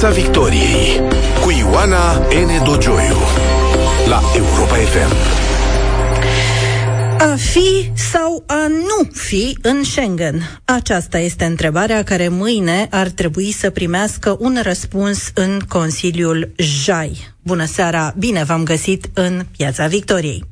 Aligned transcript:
Piața 0.00 0.14
Victoriei 0.14 1.00
cu 1.42 1.50
Ioana 1.50 2.14
N. 2.18 2.64
Dogioiu 2.64 3.16
la 4.08 4.20
Europa 4.36 4.74
FM. 4.74 5.14
A 7.18 7.34
fi 7.36 7.90
sau 7.94 8.44
a 8.46 8.66
nu 8.66 9.08
fi 9.12 9.58
în 9.62 9.84
Schengen? 9.84 10.60
Aceasta 10.64 11.18
este 11.18 11.44
întrebarea 11.44 12.02
care 12.02 12.28
mâine 12.28 12.86
ar 12.90 13.08
trebui 13.08 13.52
să 13.52 13.70
primească 13.70 14.36
un 14.40 14.58
răspuns 14.62 15.30
în 15.34 15.60
Consiliul 15.68 16.52
JAI. 16.56 17.34
Bună 17.42 17.64
seara, 17.64 18.14
bine 18.18 18.44
v-am 18.44 18.62
găsit 18.64 19.06
în 19.12 19.46
Piața 19.56 19.86
Victoriei. 19.86 20.44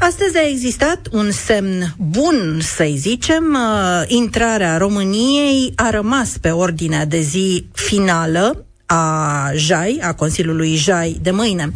Astăzi 0.00 0.36
a 0.36 0.48
existat 0.48 1.08
un 1.12 1.30
semn 1.30 1.94
bun, 1.98 2.58
să-i 2.62 2.96
zicem. 2.96 3.44
Uh, 3.54 4.02
intrarea 4.06 4.76
României 4.76 5.72
a 5.76 5.90
rămas 5.90 6.36
pe 6.40 6.50
ordinea 6.50 7.04
de 7.04 7.20
zi 7.20 7.66
finală 7.72 8.64
a 8.92 9.50
JAI, 9.54 9.98
a 10.02 10.12
Consiliului 10.12 10.74
JAI 10.74 11.18
de 11.22 11.30
mâine. 11.30 11.70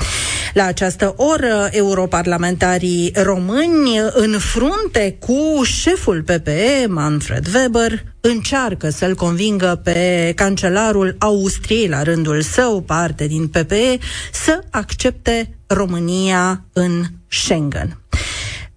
La 0.54 0.64
această 0.64 1.14
oră, 1.16 1.68
europarlamentarii 1.70 3.12
români, 3.22 4.00
în 4.12 4.38
frunte 4.38 5.16
cu 5.20 5.62
șeful 5.62 6.22
PPE, 6.22 6.86
Manfred 6.88 7.46
Weber, 7.54 8.04
încearcă 8.20 8.90
să-l 8.90 9.14
convingă 9.14 9.80
pe 9.84 10.32
cancelarul 10.36 11.16
Austriei, 11.18 11.88
la 11.88 12.02
rândul 12.02 12.40
său, 12.42 12.80
parte 12.80 13.26
din 13.26 13.48
PPE, 13.48 13.98
să 14.32 14.60
accepte 14.70 15.56
România 15.66 16.64
în 16.72 17.02
Schengen. 17.28 18.03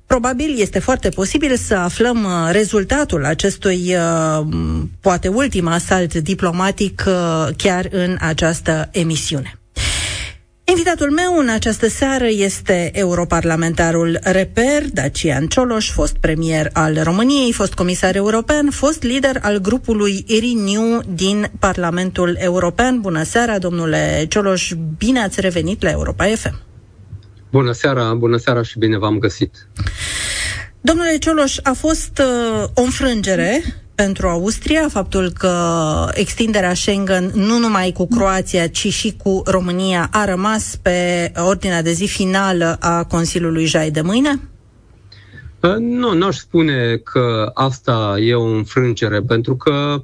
Probabil 0.08 0.56
este 0.60 0.80
foarte 0.80 1.10
posibil 1.10 1.56
să 1.56 1.76
aflăm 1.76 2.24
uh, 2.24 2.50
rezultatul 2.52 3.26
acestui, 3.26 3.96
uh, 3.96 4.46
poate 5.02 5.28
ultim 5.28 5.68
asalt 5.68 6.14
diplomatic 6.14 7.04
uh, 7.08 7.48
chiar 7.58 7.88
în 7.92 8.16
această 8.20 8.90
emisiune. 8.92 9.60
Invitatul 10.64 11.12
meu 11.12 11.38
în 11.38 11.50
această 11.50 11.88
seară 11.90 12.26
este 12.28 12.92
europarlamentarul 12.94 14.20
Reper, 14.22 14.84
Dacian 14.94 15.48
Cioloș, 15.48 15.92
fost 15.92 16.16
premier 16.18 16.70
al 16.74 17.00
României, 17.04 17.52
fost 17.54 17.74
comisar 17.74 18.16
european, 18.16 18.70
fost 18.70 19.04
lider 19.04 19.40
al 19.42 19.58
grupului 19.58 20.26
Renew 20.28 21.02
din 21.14 21.52
Parlamentul 21.60 22.36
European. 22.40 23.02
Bună 23.02 23.24
seara, 23.24 23.58
domnule 23.58 24.26
Cioloș, 24.30 24.72
bine 24.98 25.20
ați 25.24 25.42
revenit 25.42 25.82
la 25.84 25.90
Europa 25.90 26.26
FM. 26.26 26.67
Bună 27.52 27.72
seara, 27.72 28.14
bună 28.14 28.38
seara 28.38 28.62
și 28.62 28.80
bine 28.80 28.98
v-am 28.98 29.18
găsit. 29.20 29.68
Domnule 30.82 31.18
Cioloș, 31.18 31.58
a 31.64 31.72
fost 31.72 32.22
uh, 32.22 32.64
o 32.74 32.82
înfrângere 32.82 33.62
pentru 33.96 34.28
Austria, 34.28 34.88
faptul 34.90 35.32
că 35.32 35.52
extinderea 36.14 36.74
Schengen 36.74 37.32
nu 37.34 37.58
numai 37.58 37.92
cu 37.92 38.08
Croația, 38.08 38.68
ci 38.68 38.88
și 38.94 39.16
cu 39.24 39.42
România 39.46 40.10
a 40.12 40.26
rămas 40.26 40.80
pe 40.82 41.32
ordinea 41.36 41.82
de 41.82 41.92
zi 41.92 42.06
finală 42.06 42.78
a 42.80 43.04
Consiliului 43.04 43.66
Jai 43.66 43.92
de 43.92 44.02
mâine? 44.02 44.40
Uh, 45.62 45.76
nu, 45.78 46.14
n-aș 46.14 46.38
spune 46.38 46.98
că 46.98 47.52
asta 47.54 48.16
e 48.20 48.34
o 48.34 48.44
înfrângere, 48.44 49.22
pentru 49.22 49.56
că 49.56 50.02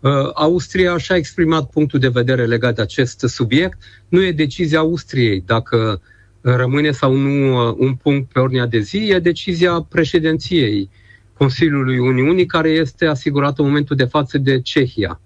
uh, 0.00 0.10
Austria 0.34 0.98
și-a 0.98 1.16
exprimat 1.16 1.70
punctul 1.70 1.98
de 1.98 2.08
vedere 2.08 2.46
legat 2.46 2.74
de 2.74 2.82
acest 2.82 3.24
subiect. 3.26 3.78
Nu 4.08 4.24
e 4.24 4.32
decizia 4.32 4.78
Austriei 4.78 5.42
dacă 5.46 6.00
rămâne 6.40 6.90
sau 6.90 7.14
nu 7.14 7.68
uh, 7.68 7.74
un 7.78 7.94
punct 7.94 8.32
pe 8.32 8.38
ordinea 8.38 8.66
de 8.66 8.78
zi, 8.78 9.10
e 9.10 9.18
decizia 9.18 9.86
președinției 9.88 10.90
Consiliului 11.36 11.98
Uniunii, 11.98 12.46
care 12.46 12.68
este 12.68 13.06
asigurată 13.06 13.62
în 13.62 13.68
momentul 13.68 13.96
de 13.96 14.04
față 14.04 14.38
de 14.38 14.60
Cehia. 14.60 15.20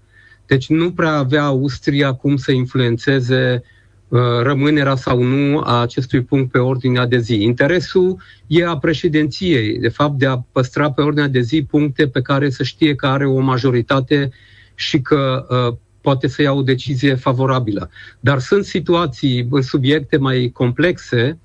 Deci 0.45 0.69
nu 0.69 0.91
prea 0.91 1.11
avea 1.11 1.43
Austria 1.43 2.13
cum 2.13 2.35
să 2.35 2.51
influențeze 2.51 3.63
uh, 4.07 4.19
rămânerea 4.41 4.95
sau 4.95 5.23
nu 5.23 5.59
a 5.59 5.81
acestui 5.81 6.23
punct 6.23 6.51
pe 6.51 6.57
ordinea 6.57 7.05
de 7.05 7.19
zi. 7.19 7.41
Interesul 7.41 8.21
e 8.47 8.65
a 8.65 8.77
președinției, 8.77 9.79
de 9.79 9.89
fapt, 9.89 10.17
de 10.17 10.25
a 10.25 10.37
păstra 10.51 10.91
pe 10.91 11.01
ordinea 11.01 11.27
de 11.27 11.39
zi 11.41 11.63
puncte 11.63 12.07
pe 12.07 12.21
care 12.21 12.49
să 12.49 12.63
știe 12.63 12.95
că 12.95 13.07
are 13.07 13.27
o 13.27 13.39
majoritate 13.39 14.29
și 14.75 15.01
că 15.01 15.45
uh, 15.49 15.77
poate 16.05 16.27
să 16.27 16.41
ia 16.41 16.53
o 16.53 16.61
decizie 16.61 17.15
favorabilă. 17.15 17.89
Dar 18.19 18.39
sunt 18.39 18.65
situații, 18.65 19.49
subiecte 19.59 20.17
mai 20.17 20.49
complexe, 20.53 21.39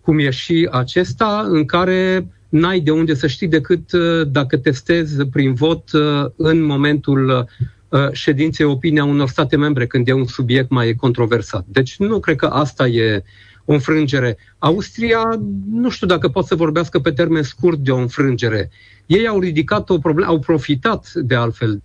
cum 0.00 0.18
e 0.18 0.30
și 0.30 0.68
acesta, 0.70 1.46
în 1.48 1.64
care 1.64 2.26
n-ai 2.48 2.80
de 2.80 2.90
unde 2.90 3.14
să 3.14 3.26
știi 3.26 3.48
decât 3.48 3.92
uh, 3.92 4.28
dacă 4.28 4.56
testezi 4.56 5.24
prin 5.24 5.54
vot 5.54 5.92
uh, 5.92 6.24
în 6.36 6.62
momentul 6.62 7.46
uh, 7.88 8.12
ședinței 8.12 8.66
opinia 8.66 9.04
unor 9.04 9.28
state 9.28 9.56
membre, 9.56 9.86
când 9.86 10.08
e 10.08 10.12
un 10.12 10.26
subiect 10.26 10.70
mai 10.70 10.94
controversat. 10.94 11.64
Deci 11.68 11.96
nu 11.98 12.20
cred 12.20 12.36
că 12.36 12.46
asta 12.46 12.86
e 12.86 13.22
o 13.64 13.72
înfrângere. 13.72 14.36
Austria, 14.58 15.40
nu 15.70 15.90
știu 15.90 16.06
dacă 16.06 16.28
pot 16.28 16.46
să 16.46 16.54
vorbească 16.54 16.98
pe 17.00 17.10
termen 17.10 17.42
scurt 17.42 17.78
de 17.78 17.90
o 17.90 17.96
înfrângere. 17.96 18.70
Ei 19.06 19.26
au 19.26 19.40
ridicat 19.40 19.90
o 19.90 19.98
problemă, 19.98 20.30
au 20.30 20.38
profitat 20.38 21.12
de 21.12 21.34
altfel 21.34 21.82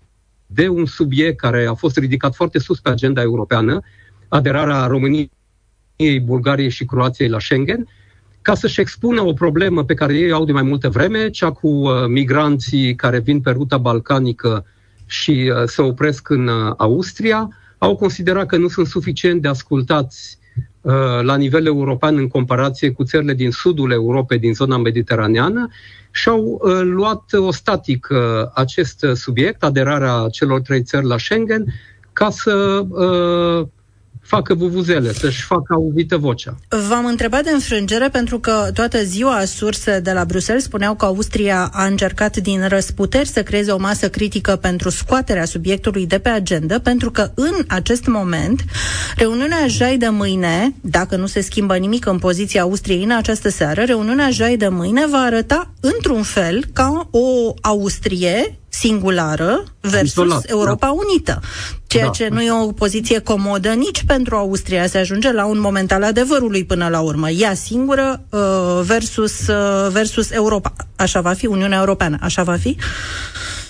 de 0.50 0.68
un 0.68 0.86
subiect 0.86 1.38
care 1.38 1.66
a 1.66 1.74
fost 1.74 1.96
ridicat 1.96 2.34
foarte 2.34 2.58
sus 2.58 2.80
pe 2.80 2.90
agenda 2.90 3.22
europeană, 3.22 3.80
aderarea 4.28 4.86
României, 4.86 5.30
Bulgariei 6.22 6.68
și 6.68 6.84
Croației 6.84 7.28
la 7.28 7.38
Schengen, 7.38 7.88
ca 8.42 8.54
să-și 8.54 8.80
expună 8.80 9.20
o 9.20 9.32
problemă 9.32 9.84
pe 9.84 9.94
care 9.94 10.14
ei 10.14 10.30
au 10.30 10.44
de 10.44 10.52
mai 10.52 10.62
multă 10.62 10.88
vreme, 10.88 11.30
cea 11.30 11.50
cu 11.50 11.68
uh, 11.68 12.06
migranții 12.06 12.94
care 12.94 13.18
vin 13.18 13.40
pe 13.40 13.50
ruta 13.50 13.78
balcanică 13.78 14.64
și 15.06 15.52
uh, 15.54 15.62
se 15.64 15.82
opresc 15.82 16.28
în 16.28 16.46
uh, 16.46 16.74
Austria, 16.76 17.48
au 17.78 17.96
considerat 17.96 18.46
că 18.46 18.56
nu 18.56 18.68
sunt 18.68 18.86
suficient 18.86 19.42
de 19.42 19.48
ascultați 19.48 20.38
uh, 20.40 20.47
la 21.22 21.36
nivel 21.36 21.66
european 21.66 22.16
în 22.16 22.28
comparație 22.28 22.90
cu 22.90 23.04
țările 23.04 23.34
din 23.34 23.50
sudul 23.50 23.90
Europei, 23.92 24.38
din 24.38 24.54
zona 24.54 24.76
mediteraneană, 24.76 25.68
și 26.10 26.28
au 26.28 26.60
uh, 26.62 26.80
luat 26.82 27.32
o 27.32 27.52
static 27.52 28.08
uh, 28.10 28.18
acest 28.54 29.06
subiect, 29.14 29.62
aderarea 29.62 30.26
celor 30.30 30.60
trei 30.60 30.82
țări 30.82 31.06
la 31.06 31.18
Schengen, 31.18 31.64
ca 32.12 32.30
să 32.30 32.84
uh, 32.88 33.66
facă 34.28 34.54
vuvuzele, 34.54 35.12
să-și 35.12 35.42
facă 35.42 35.74
auzită 35.74 36.16
vocea. 36.16 36.54
V-am 36.88 37.06
întrebat 37.06 37.44
de 37.44 37.50
înfrângere 37.50 38.08
pentru 38.08 38.38
că 38.38 38.70
toată 38.74 39.02
ziua 39.04 39.44
surse 39.44 40.00
de 40.00 40.12
la 40.12 40.24
Bruxelles 40.24 40.64
spuneau 40.64 40.94
că 40.94 41.04
Austria 41.04 41.70
a 41.72 41.84
încercat 41.84 42.36
din 42.36 42.68
răsputeri 42.68 43.28
să 43.28 43.42
creeze 43.42 43.70
o 43.70 43.78
masă 43.78 44.08
critică 44.08 44.56
pentru 44.56 44.90
scoaterea 44.90 45.44
subiectului 45.44 46.06
de 46.06 46.18
pe 46.18 46.28
agenda, 46.28 46.78
pentru 46.78 47.10
că 47.10 47.30
în 47.34 47.54
acest 47.66 48.06
moment 48.06 48.64
reuniunea 49.16 49.66
Jai 49.66 49.96
de 49.96 50.08
mâine, 50.08 50.74
dacă 50.80 51.16
nu 51.16 51.26
se 51.26 51.40
schimbă 51.40 51.76
nimic 51.76 52.06
în 52.06 52.18
poziția 52.18 52.62
Austriei 52.62 53.02
în 53.02 53.10
această 53.10 53.48
seară, 53.48 53.82
reuniunea 53.82 54.30
Jai 54.30 54.56
de 54.56 54.68
mâine 54.68 55.06
va 55.06 55.18
arăta 55.18 55.70
într-un 55.80 56.22
fel 56.22 56.64
ca 56.72 57.08
o 57.10 57.54
Austrie 57.60 58.58
singulară 58.68 59.64
versus 59.80 60.10
Isolat, 60.10 60.46
da. 60.46 60.52
Europa 60.52 60.86
da. 60.86 60.92
Unită. 60.92 61.40
Ceea 61.86 62.04
da. 62.04 62.10
ce 62.10 62.28
nu 62.28 62.42
e 62.42 62.52
o 62.52 62.72
poziție 62.72 63.18
comodă 63.18 63.68
nici 63.68 64.04
pentru 64.06 64.36
Austria. 64.36 64.86
Se 64.86 64.98
ajunge 64.98 65.32
la 65.32 65.46
un 65.46 65.60
moment 65.60 65.92
al 65.92 66.02
adevărului 66.02 66.64
până 66.64 66.88
la 66.88 67.00
urmă. 67.00 67.30
Ea 67.30 67.54
singură 67.54 68.22
uh, 68.30 68.80
versus, 68.82 69.46
uh, 69.46 69.88
versus 69.90 70.30
Europa. 70.30 70.72
Așa 70.96 71.20
va 71.20 71.32
fi 71.32 71.46
Uniunea 71.46 71.78
Europeană. 71.78 72.16
Așa 72.20 72.42
va 72.42 72.56
fi? 72.56 72.76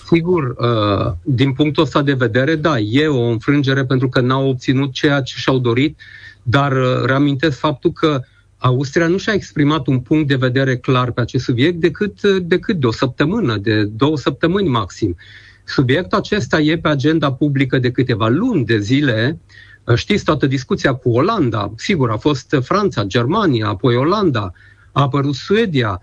Sigur, 0.07 0.43
uh, 0.59 1.13
din 1.23 1.53
punctul 1.53 1.83
ăsta 1.83 2.03
de 2.03 2.13
vedere, 2.13 2.55
da, 2.55 2.79
e 2.79 3.07
o 3.07 3.23
înfrângere 3.23 3.85
pentru 3.85 4.09
că 4.09 4.21
n-au 4.21 4.49
obținut 4.49 4.93
ceea 4.93 5.21
ce 5.21 5.35
și-au 5.37 5.59
dorit, 5.59 5.99
dar 6.43 6.73
uh, 6.73 7.05
reamintesc 7.05 7.59
faptul 7.59 7.93
că 7.93 8.21
uh, 8.21 8.27
Austria 8.59 9.07
nu 9.07 9.17
și-a 9.17 9.33
exprimat 9.33 9.87
un 9.87 10.01
punct 10.01 10.29
de 10.29 10.37
vedere 10.37 10.77
clar 10.77 11.11
pe 11.11 11.21
acest 11.21 11.45
subiect 11.45 11.81
decât, 11.81 12.23
decât 12.23 12.77
de 12.77 12.87
o 12.87 12.93
săptămână, 12.93 13.57
de 13.57 13.85
două 13.85 14.17
săptămâni 14.17 14.69
maxim. 14.69 15.17
Subiectul 15.65 16.19
acesta 16.19 16.61
e 16.61 16.79
pe 16.79 16.89
agenda 16.89 17.33
publică 17.33 17.79
de 17.79 17.91
câteva 17.91 18.29
luni 18.29 18.65
de 18.65 18.79
zile. 18.79 19.39
Știți 19.95 20.25
toată 20.25 20.47
discuția 20.47 20.95
cu 20.95 21.11
Olanda. 21.11 21.73
Sigur, 21.77 22.11
a 22.11 22.17
fost 22.17 22.57
Franța, 22.61 23.05
Germania, 23.05 23.69
apoi 23.69 23.97
Olanda, 23.97 24.53
a 24.93 25.03
apărut 25.03 25.35
Suedia. 25.35 26.01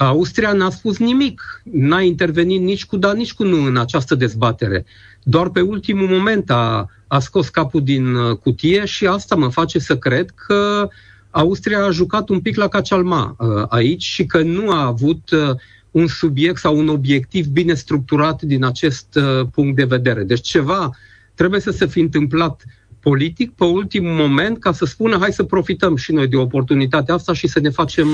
Uh, 0.00 0.06
Austria 0.06 0.52
n-a 0.52 0.70
spus 0.70 0.98
nimic, 0.98 1.62
n-a 1.62 2.00
intervenit 2.00 2.60
nici 2.60 2.86
cu 2.86 2.96
da, 2.96 3.12
nici 3.12 3.34
cu 3.34 3.44
nu 3.44 3.64
în 3.64 3.76
această 3.76 4.14
dezbatere. 4.14 4.84
Doar 5.22 5.48
pe 5.48 5.60
ultimul 5.60 6.08
moment 6.08 6.50
a, 6.50 6.90
a 7.06 7.18
scos 7.18 7.48
capul 7.48 7.82
din 7.82 8.14
uh, 8.14 8.36
cutie 8.36 8.84
și 8.84 9.06
asta 9.06 9.34
mă 9.34 9.48
face 9.48 9.78
să 9.78 9.96
cred 9.96 10.30
că 10.30 10.88
Austria 11.30 11.84
a 11.84 11.90
jucat 11.90 12.28
un 12.28 12.40
pic 12.40 12.56
la 12.56 12.68
cacalma 12.68 13.36
uh, 13.38 13.64
aici 13.68 14.02
și 14.02 14.26
că 14.26 14.42
nu 14.42 14.70
a 14.70 14.86
avut 14.86 15.30
uh, 15.30 15.56
un 15.90 16.06
subiect 16.06 16.58
sau 16.58 16.78
un 16.78 16.88
obiectiv 16.88 17.46
bine 17.46 17.74
structurat 17.74 18.42
din 18.42 18.64
acest 18.64 19.18
punct 19.52 19.76
de 19.76 19.84
vedere. 19.84 20.22
Deci 20.22 20.40
ceva 20.40 20.90
trebuie 21.34 21.60
să 21.60 21.70
se 21.70 21.86
fi 21.86 22.00
întâmplat 22.00 22.64
politic 23.00 23.52
pe 23.52 23.64
ultimul 23.64 24.12
moment 24.12 24.58
ca 24.58 24.72
să 24.72 24.84
spună 24.84 25.16
hai 25.20 25.32
să 25.32 25.42
profităm 25.42 25.96
și 25.96 26.12
noi 26.12 26.28
de 26.28 26.36
oportunitatea 26.36 27.14
asta 27.14 27.32
și 27.32 27.46
să 27.46 27.60
ne 27.60 27.70
facem 27.70 28.06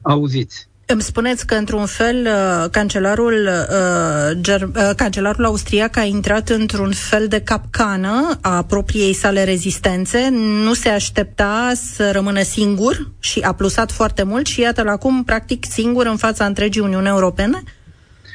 auziți. 0.00 0.69
Îmi 0.92 1.02
spuneți 1.02 1.46
că, 1.46 1.54
într-un 1.54 1.86
fel, 1.86 2.26
uh, 2.26 2.70
cancelarul, 2.70 3.48
uh, 3.48 4.38
ger, 4.40 4.62
uh, 4.62 4.90
cancelarul 4.96 5.44
austriac 5.44 5.96
a 5.96 6.02
intrat 6.02 6.48
într-un 6.48 6.92
fel 6.92 7.28
de 7.28 7.40
capcană 7.40 8.38
a 8.40 8.62
propriei 8.62 9.12
sale 9.12 9.44
rezistențe, 9.44 10.28
nu 10.64 10.74
se 10.74 10.88
aștepta 10.88 11.72
să 11.94 12.10
rămână 12.10 12.42
singur 12.42 13.08
și 13.18 13.40
a 13.40 13.52
plusat 13.52 13.92
foarte 13.92 14.22
mult 14.22 14.46
și 14.46 14.60
iată-l 14.60 14.88
acum, 14.88 15.24
practic, 15.24 15.64
singur 15.68 16.06
în 16.06 16.16
fața 16.16 16.44
întregii 16.44 16.80
Uniuni 16.80 17.06
Europene? 17.06 17.62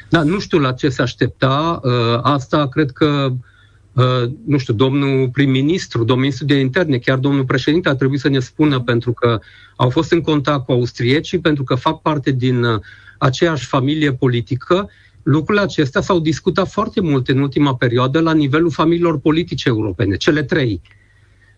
Da, 0.08 0.22
nu 0.22 0.38
știu 0.38 0.58
la 0.58 0.72
ce 0.72 0.88
se 0.88 1.02
aștepta. 1.02 1.80
Asta 2.22 2.68
cred 2.68 2.90
că 2.90 3.28
nu 4.46 4.58
știu, 4.58 4.74
domnul 4.74 5.28
prim-ministru, 5.28 5.98
domnul 5.98 6.18
ministru 6.18 6.46
de 6.46 6.58
interne, 6.58 6.98
chiar 6.98 7.18
domnul 7.18 7.44
președinte 7.44 7.88
a 7.88 7.94
trebuit 7.94 8.20
să 8.20 8.28
ne 8.28 8.38
spună 8.38 8.80
pentru 8.80 9.12
că 9.12 9.40
au 9.76 9.90
fost 9.90 10.12
în 10.12 10.20
contact 10.20 10.64
cu 10.64 10.72
austriecii, 10.72 11.38
pentru 11.38 11.64
că 11.64 11.74
fac 11.74 12.02
parte 12.02 12.30
din 12.30 12.62
uh, 12.62 12.80
aceeași 13.18 13.66
familie 13.66 14.12
politică. 14.12 14.90
Lucrurile 15.22 15.64
acestea 15.64 16.00
s-au 16.00 16.20
discutat 16.20 16.68
foarte 16.68 17.00
mult 17.00 17.28
în 17.28 17.38
ultima 17.38 17.74
perioadă 17.74 18.20
la 18.20 18.32
nivelul 18.32 18.70
familiilor 18.70 19.18
politice 19.18 19.68
europene, 19.68 20.16
cele 20.16 20.42
trei 20.42 20.80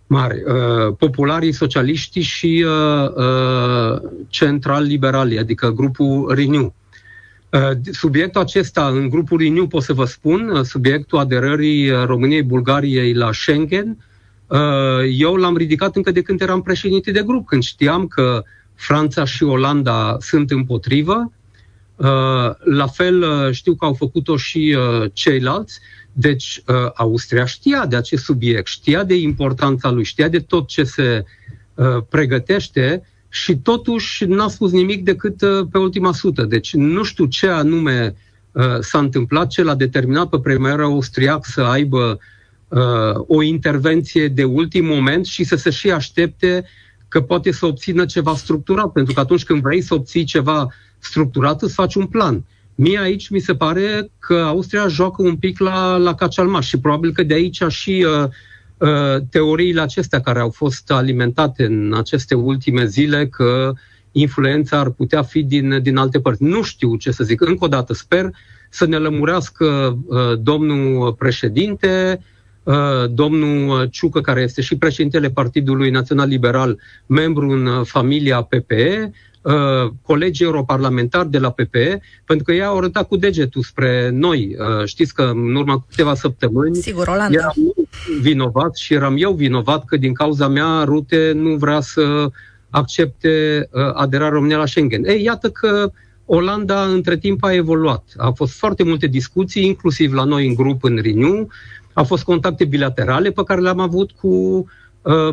mari, 0.07 0.43
uh, 0.47 0.95
popularii, 0.99 1.53
socialiștii 1.53 2.23
și 2.23 2.65
uh, 2.67 3.15
uh, 3.15 4.01
central-liberalii, 4.29 5.39
adică 5.39 5.71
grupul 5.71 6.35
Renew. 6.35 6.65
Uh, 6.65 6.73
subiectul 7.91 8.41
acesta 8.41 8.87
în 8.89 9.09
grupul 9.09 9.39
Renew 9.39 9.67
pot 9.67 9.83
să 9.83 9.93
vă 9.93 10.05
spun, 10.05 10.49
uh, 10.49 10.63
subiectul 10.63 11.19
aderării 11.19 11.91
României, 12.05 12.43
Bulgariei 12.43 13.15
la 13.15 13.33
Schengen, 13.33 13.97
eu 15.11 15.35
l-am 15.35 15.57
ridicat 15.57 15.97
încă 15.97 16.11
de 16.11 16.23
când 16.23 16.41
eram 16.41 16.63
președinte 16.63 17.11
de 17.11 17.23
grup, 17.23 17.47
când 17.47 17.63
știam 17.63 18.07
că 18.07 18.43
Franța 18.75 19.25
și 19.25 19.43
Olanda 19.43 20.17
sunt 20.21 20.51
împotrivă. 20.51 21.33
La 22.65 22.87
fel 22.93 23.53
știu 23.53 23.75
că 23.75 23.85
au 23.85 23.93
făcut-o 23.93 24.37
și 24.37 24.77
ceilalți. 25.13 25.81
Deci 26.13 26.63
Austria 26.95 27.45
știa 27.45 27.87
de 27.87 27.97
acest 27.97 28.25
subiect, 28.25 28.67
știa 28.67 29.05
de 29.05 29.15
importanța 29.15 29.91
lui, 29.91 30.05
știa 30.05 30.29
de 30.29 30.39
tot 30.39 30.67
ce 30.67 30.85
se 30.85 31.25
pregătește 32.09 33.03
și 33.29 33.57
totuși 33.57 34.25
n-a 34.25 34.49
spus 34.49 34.71
nimic 34.71 35.05
decât 35.05 35.43
uh, 35.43 35.67
pe 35.71 35.79
ultima 35.79 36.13
sută. 36.13 36.43
Deci 36.43 36.75
nu 36.75 37.03
știu 37.03 37.25
ce 37.25 37.49
anume 37.49 38.15
uh, 38.53 38.79
s-a 38.81 38.99
întâmplat, 38.99 39.49
ce 39.49 39.63
l-a 39.63 39.75
determinat 39.75 40.29
pe 40.29 40.39
premierul 40.39 40.85
austriac 40.85 41.45
să 41.45 41.61
aibă 41.61 42.19
uh, 42.69 42.81
o 43.27 43.43
intervenție 43.43 44.29
de 44.29 44.45
ultim 44.45 44.85
moment 44.85 45.27
și 45.27 45.45
să 45.45 45.57
se 45.57 45.71
și 45.71 45.91
aștepte 45.91 46.65
că 47.09 47.21
poate 47.21 47.53
să 47.53 47.67
obțină 47.67 48.05
ceva 48.05 48.35
structurat, 48.35 48.93
pentru 48.93 49.15
că 49.15 49.21
atunci 49.21 49.45
când 49.45 49.63
vrei 49.63 49.81
să 49.81 49.95
obții 49.95 50.25
ceva 50.25 50.69
structurat, 50.99 51.63
îți 51.63 51.75
faci 51.75 51.95
un 51.95 52.07
plan. 52.07 52.45
Mie 52.75 52.99
aici 52.99 53.29
mi 53.29 53.41
se 53.41 53.55
pare 53.55 54.11
că 54.19 54.35
Austria 54.35 54.89
joacă 54.89 55.23
un 55.23 55.37
pic 55.37 55.59
la, 55.59 55.97
la 55.97 56.15
cacealmaș 56.15 56.67
și 56.67 56.81
probabil 56.81 57.13
că 57.13 57.23
de 57.23 57.35
aici 57.35 57.63
și 57.69 58.07
uh, 58.09 58.25
Uh, 58.25 58.35
teoriile 59.31 59.81
acestea 59.81 60.21
care 60.21 60.41
au 60.41 60.51
fost 60.51 60.91
alimentate 60.91 61.65
în 61.65 61.95
aceste 61.97 62.35
ultime 62.35 62.87
zile 62.87 63.27
că 63.27 63.73
influența 64.13 64.79
ar 64.79 64.91
putea 64.91 65.23
fi 65.23 65.43
din, 65.43 65.83
din 65.83 65.97
alte 65.97 66.21
părți. 66.21 66.43
Nu 66.43 66.63
știu 66.63 66.97
ce 66.97 67.11
să 67.11 67.25
zic. 67.25 67.41
Încă 67.41 67.65
o 67.65 67.69
dată 67.69 67.93
sper 67.95 68.31
să 68.71 68.87
ne 68.87 68.97
lămurească 68.97 69.99
uh, 70.07 70.39
domnul 70.41 71.13
președinte, 71.13 72.21
uh, 72.63 73.11
domnul 73.11 73.87
Ciucă, 73.87 74.21
care 74.21 74.41
este 74.41 74.63
și 74.63 74.77
președintele 74.77 75.31
Partidului 75.31 75.91
Național 75.91 76.29
Liberal, 76.29 76.81
membru 77.07 77.49
în 77.51 77.85
familia 77.85 78.43
PPE, 78.43 79.13
Uh, 79.49 79.91
colegii 80.03 80.45
europarlamentari 80.45 81.31
de 81.31 81.39
la 81.39 81.51
PPE, 81.51 82.01
pentru 82.25 82.45
că 82.45 82.53
ei 82.53 82.65
au 82.65 82.77
arătat 82.77 83.09
cu 83.09 83.17
degetul 83.17 83.63
spre 83.63 84.11
noi. 84.13 84.57
Uh, 84.59 84.85
știți 84.85 85.15
că 85.15 85.23
în 85.23 85.55
urmă 85.55 85.75
cu 85.75 85.87
câteva 85.89 86.15
săptămâni 86.15 86.75
Sigur, 86.77 87.09
Olanda. 87.09 87.39
eram 87.39 87.55
vinovat 88.21 88.77
și 88.77 88.95
eram 88.95 89.15
eu 89.19 89.33
vinovat 89.33 89.85
că 89.85 89.97
din 89.97 90.13
cauza 90.13 90.49
mea 90.49 90.83
Rute 90.85 91.33
nu 91.35 91.57
vrea 91.57 91.81
să 91.81 92.31
accepte 92.71 93.29
uh, 93.73 93.83
aderarea 93.95 94.33
României 94.33 94.59
la 94.59 94.67
Schengen. 94.67 95.05
Ei, 95.05 95.23
iată 95.23 95.51
că 95.51 95.91
Olanda 96.25 96.85
între 96.85 97.17
timp 97.17 97.45
a 97.45 97.55
evoluat. 97.55 98.05
A 98.17 98.31
fost 98.31 98.53
foarte 98.53 98.83
multe 98.83 99.07
discuții, 99.07 99.65
inclusiv 99.67 100.13
la 100.13 100.25
noi 100.25 100.47
în 100.47 100.55
grup 100.55 100.85
în 100.85 100.99
Renew, 101.03 101.49
au 101.93 102.05
fost 102.05 102.25
contacte 102.25 102.65
bilaterale 102.65 103.31
pe 103.31 103.45
care 103.45 103.61
le-am 103.61 103.81
avut 103.81 104.11
cu 104.11 104.29
Uh, 104.29 104.65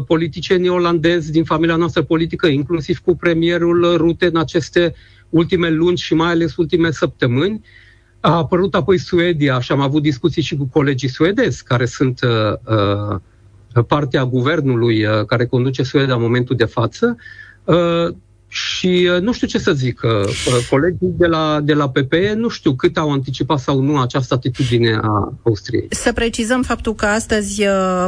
politicienii 0.05 0.69
olandezi 0.69 1.31
din 1.31 1.43
familia 1.43 1.75
noastră 1.75 2.01
politică, 2.03 2.47
inclusiv 2.47 2.99
cu 2.99 3.15
premierul 3.15 3.97
Rute 3.97 4.25
în 4.25 4.37
aceste 4.37 4.93
ultime 5.29 5.69
luni 5.69 5.97
și 5.97 6.13
mai 6.13 6.29
ales 6.29 6.55
ultime 6.55 6.91
săptămâni. 6.91 7.61
A 8.19 8.35
apărut 8.35 8.75
apoi 8.75 8.97
Suedia 8.97 9.59
și 9.59 9.71
am 9.71 9.79
avut 9.79 10.01
discuții 10.01 10.41
și 10.41 10.55
cu 10.55 10.69
colegii 10.71 11.09
suedezi, 11.09 11.63
care 11.63 11.85
sunt 11.85 12.19
uh, 12.21 12.75
uh, 13.75 13.83
partea 13.87 14.25
guvernului 14.25 15.05
uh, 15.05 15.25
care 15.25 15.45
conduce 15.45 15.83
Suedia 15.83 16.13
în 16.15 16.21
momentul 16.21 16.55
de 16.55 16.65
față. 16.65 17.17
Uh, 17.63 18.15
și 18.55 19.09
uh, 19.15 19.21
nu 19.21 19.33
știu 19.33 19.47
ce 19.47 19.57
să 19.57 19.71
zic, 19.73 20.01
uh, 20.03 20.11
uh, 20.11 20.67
colegii 20.69 21.13
de 21.17 21.25
la, 21.25 21.59
de 21.63 21.73
la 21.73 21.89
PPE 21.89 22.33
nu 22.33 22.49
știu 22.49 22.73
cât 22.73 22.97
au 22.97 23.11
anticipat 23.11 23.59
sau 23.59 23.79
nu 23.79 23.99
această 23.99 24.33
atitudine 24.33 24.99
a 25.01 25.33
Austriei. 25.43 25.87
Să 25.89 26.13
precizăm 26.13 26.61
faptul 26.61 26.95
că 26.95 27.05
astăzi 27.05 27.63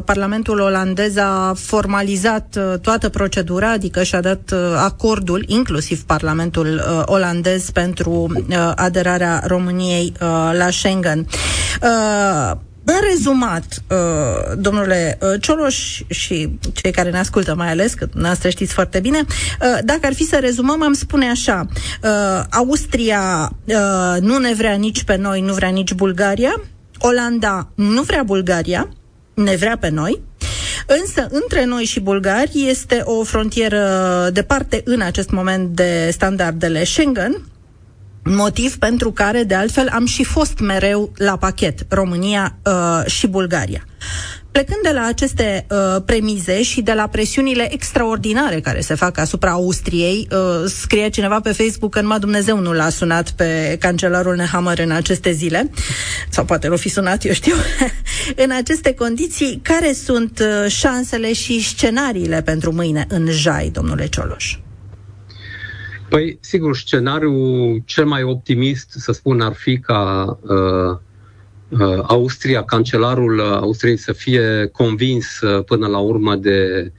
Parlamentul 0.05 0.59
olandez 0.59 1.17
a 1.17 1.53
formalizat 1.55 2.57
toată 2.81 3.09
procedura, 3.09 3.71
adică 3.71 4.03
și-a 4.03 4.21
dat 4.21 4.53
acordul, 4.75 5.43
inclusiv 5.47 6.03
Parlamentul 6.03 6.81
olandez, 7.05 7.69
pentru 7.69 8.31
aderarea 8.75 9.43
României 9.45 10.13
la 10.57 10.69
Schengen. 10.69 11.27
În 12.89 13.09
rezumat, 13.11 13.83
uh, 13.89 14.57
domnule 14.57 15.17
uh, 15.21 15.41
Cioloș 15.41 16.01
și 16.07 16.49
cei 16.73 16.91
care 16.91 17.09
ne 17.09 17.17
ascultă 17.17 17.55
mai 17.55 17.69
ales, 17.69 17.93
că 17.93 18.07
noastră 18.13 18.49
știți 18.49 18.73
foarte 18.73 18.99
bine, 18.99 19.17
uh, 19.17 19.77
dacă 19.83 19.99
ar 20.03 20.13
fi 20.13 20.23
să 20.23 20.37
rezumăm, 20.39 20.83
am 20.83 20.93
spune 20.93 21.29
așa, 21.29 21.65
Austria 22.49 23.51
nu 24.19 24.37
ne 24.37 24.53
vrea 24.53 24.73
nici 24.73 25.03
pe 25.03 25.15
noi, 25.15 25.41
nu 25.41 25.53
vrea 25.53 25.69
nici 25.69 25.93
Bulgaria, 25.93 26.61
Olanda 26.99 27.69
nu 27.75 28.01
vrea 28.01 28.23
Bulgaria, 28.23 28.89
ne 29.33 29.55
vrea 29.55 29.77
pe 29.77 29.89
noi, 29.89 30.21
Însă, 31.01 31.27
între 31.31 31.65
noi 31.65 31.83
și 31.83 31.99
bulgari 31.99 32.65
este 32.67 33.01
o 33.03 33.23
frontieră 33.23 33.83
departe 34.33 34.81
în 34.85 35.01
acest 35.01 35.29
moment 35.29 35.69
de 35.69 36.09
standardele 36.11 36.83
Schengen, 36.83 37.41
Motiv 38.29 38.77
pentru 38.77 39.11
care, 39.11 39.43
de 39.43 39.55
altfel, 39.55 39.89
am 39.93 40.05
și 40.05 40.23
fost 40.23 40.59
mereu 40.59 41.11
la 41.17 41.37
pachet, 41.37 41.85
România 41.89 42.57
uh, 42.65 43.05
și 43.05 43.27
Bulgaria. 43.27 43.85
Plecând 44.51 44.83
de 44.83 44.91
la 44.91 45.05
aceste 45.05 45.65
uh, 45.69 46.01
premize 46.05 46.63
și 46.63 46.81
de 46.81 46.93
la 46.93 47.07
presiunile 47.07 47.73
extraordinare 47.73 48.59
care 48.59 48.79
se 48.79 48.93
fac 48.93 49.17
asupra 49.17 49.51
Austriei, 49.51 50.27
uh, 50.31 50.69
scrie 50.69 51.09
cineva 51.09 51.39
pe 51.39 51.51
Facebook 51.51 51.91
că 51.91 52.01
numai 52.01 52.19
Dumnezeu 52.19 52.59
nu 52.59 52.73
l-a 52.73 52.89
sunat 52.89 53.31
pe 53.31 53.77
cancelarul 53.79 54.35
Nehammer 54.35 54.79
în 54.79 54.91
aceste 54.91 55.31
zile, 55.31 55.69
sau 56.29 56.45
poate 56.45 56.67
l-o 56.67 56.75
fi 56.75 56.89
sunat, 56.89 57.25
eu 57.25 57.33
știu. 57.33 57.53
în 58.43 58.51
aceste 58.51 58.93
condiții, 58.93 59.59
care 59.63 59.93
sunt 59.93 60.39
uh, 60.39 60.71
șansele 60.71 61.33
și 61.33 61.63
scenariile 61.63 62.41
pentru 62.41 62.73
mâine 62.73 63.05
în 63.09 63.27
Jai, 63.29 63.69
domnule 63.73 64.07
Cioloș? 64.07 64.57
Păi, 66.09 66.37
sigur, 66.41 66.75
scenariul 66.75 67.81
cel 67.85 68.05
mai 68.05 68.23
optimist, 68.23 68.91
să 68.91 69.11
spun, 69.11 69.41
ar 69.41 69.53
fi 69.53 69.79
ca 69.79 70.25
uh, 70.41 70.97
uh, 71.79 72.03
Austria, 72.07 72.63
cancelarul 72.63 73.41
Austriei, 73.41 73.97
să 73.97 74.13
fie 74.13 74.69
convins 74.71 75.41
uh, 75.41 75.63
până 75.63 75.87
la 75.87 75.97
urmă 75.97 76.35
de 76.35 76.91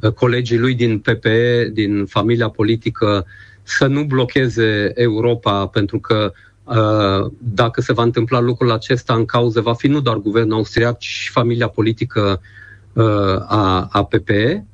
uh, 0.00 0.10
colegii 0.10 0.58
lui 0.58 0.74
din 0.74 0.98
PPE, 0.98 1.70
din 1.72 2.06
familia 2.06 2.48
politică, 2.48 3.26
să 3.62 3.86
nu 3.86 4.04
blocheze 4.04 4.92
Europa, 4.94 5.66
pentru 5.66 6.00
că 6.00 6.32
uh, 6.64 7.30
dacă 7.38 7.80
se 7.80 7.92
va 7.92 8.02
întâmpla 8.02 8.40
lucrul 8.40 8.72
acesta 8.72 9.14
în 9.14 9.24
cauză, 9.24 9.60
va 9.60 9.74
fi 9.74 9.86
nu 9.86 10.00
doar 10.00 10.16
guvernul 10.16 10.56
austriac, 10.56 10.98
ci 10.98 11.06
și 11.06 11.30
familia 11.30 11.68
politică 11.68 12.40
uh, 12.92 13.04
a, 13.46 13.88
a 13.92 14.04
PPE 14.04 14.66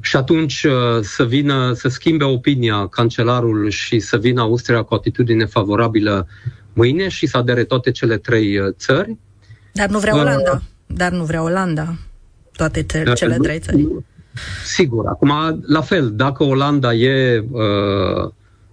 și 0.00 0.16
atunci 0.16 0.62
uh, 0.62 0.72
să 1.02 1.24
vină, 1.24 1.72
să 1.72 1.88
schimbe 1.88 2.24
opinia 2.24 2.86
cancelarul 2.86 3.68
și 3.68 3.98
să 3.98 4.16
vină 4.16 4.40
Austria 4.40 4.82
cu 4.82 4.94
atitudine 4.94 5.44
favorabilă 5.44 6.26
mâine 6.72 7.08
și 7.08 7.26
să 7.26 7.36
adere 7.36 7.64
toate 7.64 7.90
cele 7.90 8.16
trei 8.16 8.58
uh, 8.58 8.72
țări. 8.76 9.16
Dar 9.72 9.88
nu 9.88 9.98
vrea 9.98 10.14
uh, 10.14 10.20
Olanda. 10.20 10.50
Uh, 10.52 10.60
Dar 10.86 11.12
nu 11.12 11.24
vrea 11.24 11.42
Olanda. 11.42 11.96
Toate 12.56 12.82
te- 12.82 13.12
cele 13.14 13.36
trei 13.36 13.58
țări. 13.58 13.88
Sigur. 14.64 15.06
Acum, 15.06 15.60
la 15.66 15.80
fel, 15.80 16.10
dacă 16.14 16.44
Olanda 16.44 16.92
e 16.94 17.44
uh, 17.50 18.30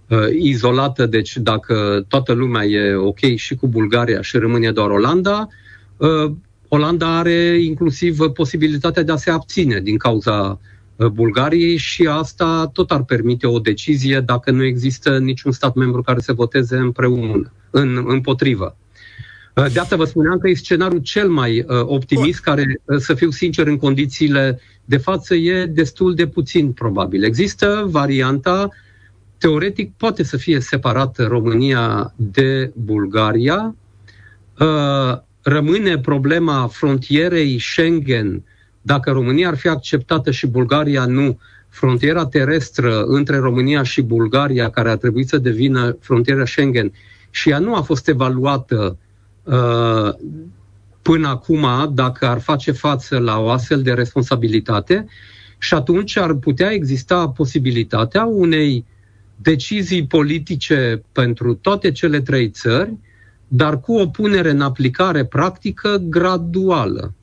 uh, 0.08 0.18
izolată, 0.38 1.06
deci 1.06 1.36
dacă 1.36 2.04
toată 2.08 2.32
lumea 2.32 2.64
e 2.64 2.94
ok 2.94 3.18
și 3.36 3.54
cu 3.54 3.68
Bulgaria 3.68 4.20
și 4.20 4.36
rămâne 4.36 4.72
doar 4.72 4.90
Olanda, 4.90 5.48
uh, 5.96 6.32
Olanda 6.68 7.18
are 7.18 7.62
inclusiv 7.62 8.18
posibilitatea 8.18 9.02
de 9.02 9.12
a 9.12 9.16
se 9.16 9.30
abține 9.30 9.80
din 9.80 9.96
cauza 9.96 10.60
Bulgariei 11.12 11.76
și 11.76 12.06
asta 12.06 12.70
tot 12.72 12.90
ar 12.90 13.02
permite 13.04 13.46
o 13.46 13.58
decizie 13.58 14.20
dacă 14.20 14.50
nu 14.50 14.64
există 14.64 15.18
niciun 15.18 15.52
stat 15.52 15.74
membru 15.74 16.02
care 16.02 16.20
să 16.20 16.32
voteze 16.32 16.76
împreună, 16.76 17.52
în, 17.70 18.04
împotrivă. 18.06 18.76
De 19.54 19.80
asta 19.80 19.96
vă 19.96 20.04
spuneam 20.04 20.38
că 20.38 20.48
e 20.48 20.54
scenariul 20.54 21.00
cel 21.00 21.28
mai 21.28 21.64
optimist, 21.82 22.40
care, 22.40 22.80
să 22.98 23.14
fiu 23.14 23.30
sincer, 23.30 23.66
în 23.66 23.76
condițiile 23.76 24.60
de 24.84 24.96
față 24.96 25.34
e 25.34 25.66
destul 25.66 26.14
de 26.14 26.26
puțin 26.26 26.72
probabil. 26.72 27.24
Există 27.24 27.86
varianta, 27.90 28.68
teoretic 29.38 29.92
poate 29.96 30.22
să 30.22 30.36
fie 30.36 30.60
separată 30.60 31.24
România 31.24 32.12
de 32.16 32.72
Bulgaria, 32.74 33.74
rămâne 35.42 35.98
problema 35.98 36.66
frontierei 36.66 37.60
Schengen, 37.60 38.42
dacă 38.82 39.10
România 39.10 39.48
ar 39.48 39.56
fi 39.56 39.68
acceptată 39.68 40.30
și 40.30 40.46
Bulgaria 40.46 41.04
nu, 41.04 41.38
frontiera 41.68 42.26
terestră 42.26 43.02
între 43.02 43.36
România 43.36 43.82
și 43.82 44.02
Bulgaria, 44.02 44.70
care 44.70 44.90
ar 44.90 44.96
trebui 44.96 45.26
să 45.26 45.38
devină 45.38 45.96
frontiera 46.00 46.44
Schengen, 46.44 46.92
și 47.30 47.50
ea 47.50 47.58
nu 47.58 47.74
a 47.74 47.80
fost 47.80 48.08
evaluată 48.08 48.98
uh, 49.42 50.08
până 51.02 51.28
acum 51.28 51.66
dacă 51.94 52.26
ar 52.26 52.40
face 52.40 52.72
față 52.72 53.18
la 53.18 53.38
o 53.38 53.50
astfel 53.50 53.82
de 53.82 53.92
responsabilitate 53.92 55.06
și 55.58 55.74
atunci 55.74 56.16
ar 56.16 56.34
putea 56.34 56.70
exista 56.70 57.28
posibilitatea 57.28 58.24
unei 58.24 58.84
decizii 59.36 60.06
politice 60.06 61.02
pentru 61.12 61.54
toate 61.54 61.92
cele 61.92 62.20
trei 62.20 62.50
țări, 62.50 62.96
dar 63.48 63.80
cu 63.80 63.92
o 63.92 64.06
punere 64.06 64.50
în 64.50 64.60
aplicare 64.60 65.24
practică 65.24 66.02
graduală. 66.08 67.14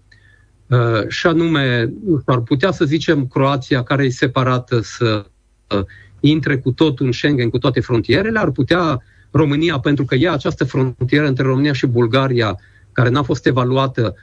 Uh, 0.70 1.08
și 1.08 1.28
anume, 1.28 1.94
ar 2.26 2.40
putea 2.40 2.72
să 2.72 2.86
zicem 2.86 3.28
Croația, 3.28 3.84
care 3.84 4.04
e 4.04 4.10
separată, 4.10 4.80
să 4.82 5.26
uh, 5.76 5.84
intre 6.20 6.58
cu 6.58 6.72
tot 6.72 7.00
în 7.00 7.12
Schengen, 7.12 7.50
cu 7.50 7.58
toate 7.58 7.80
frontierele, 7.80 8.40
ar 8.40 8.52
putea 8.52 9.02
România, 9.32 9.80
pentru 9.80 10.06
că 10.06 10.16
e 10.16 10.30
această 10.30 10.66
frontieră 10.66 11.28
între 11.28 11.44
România 11.44 11.74
și 11.74 11.86
Bulgaria, 11.86 12.60
care 12.92 13.10
n-a 13.10 13.24
fost 13.24 13.46
evaluată, 13.46 14.16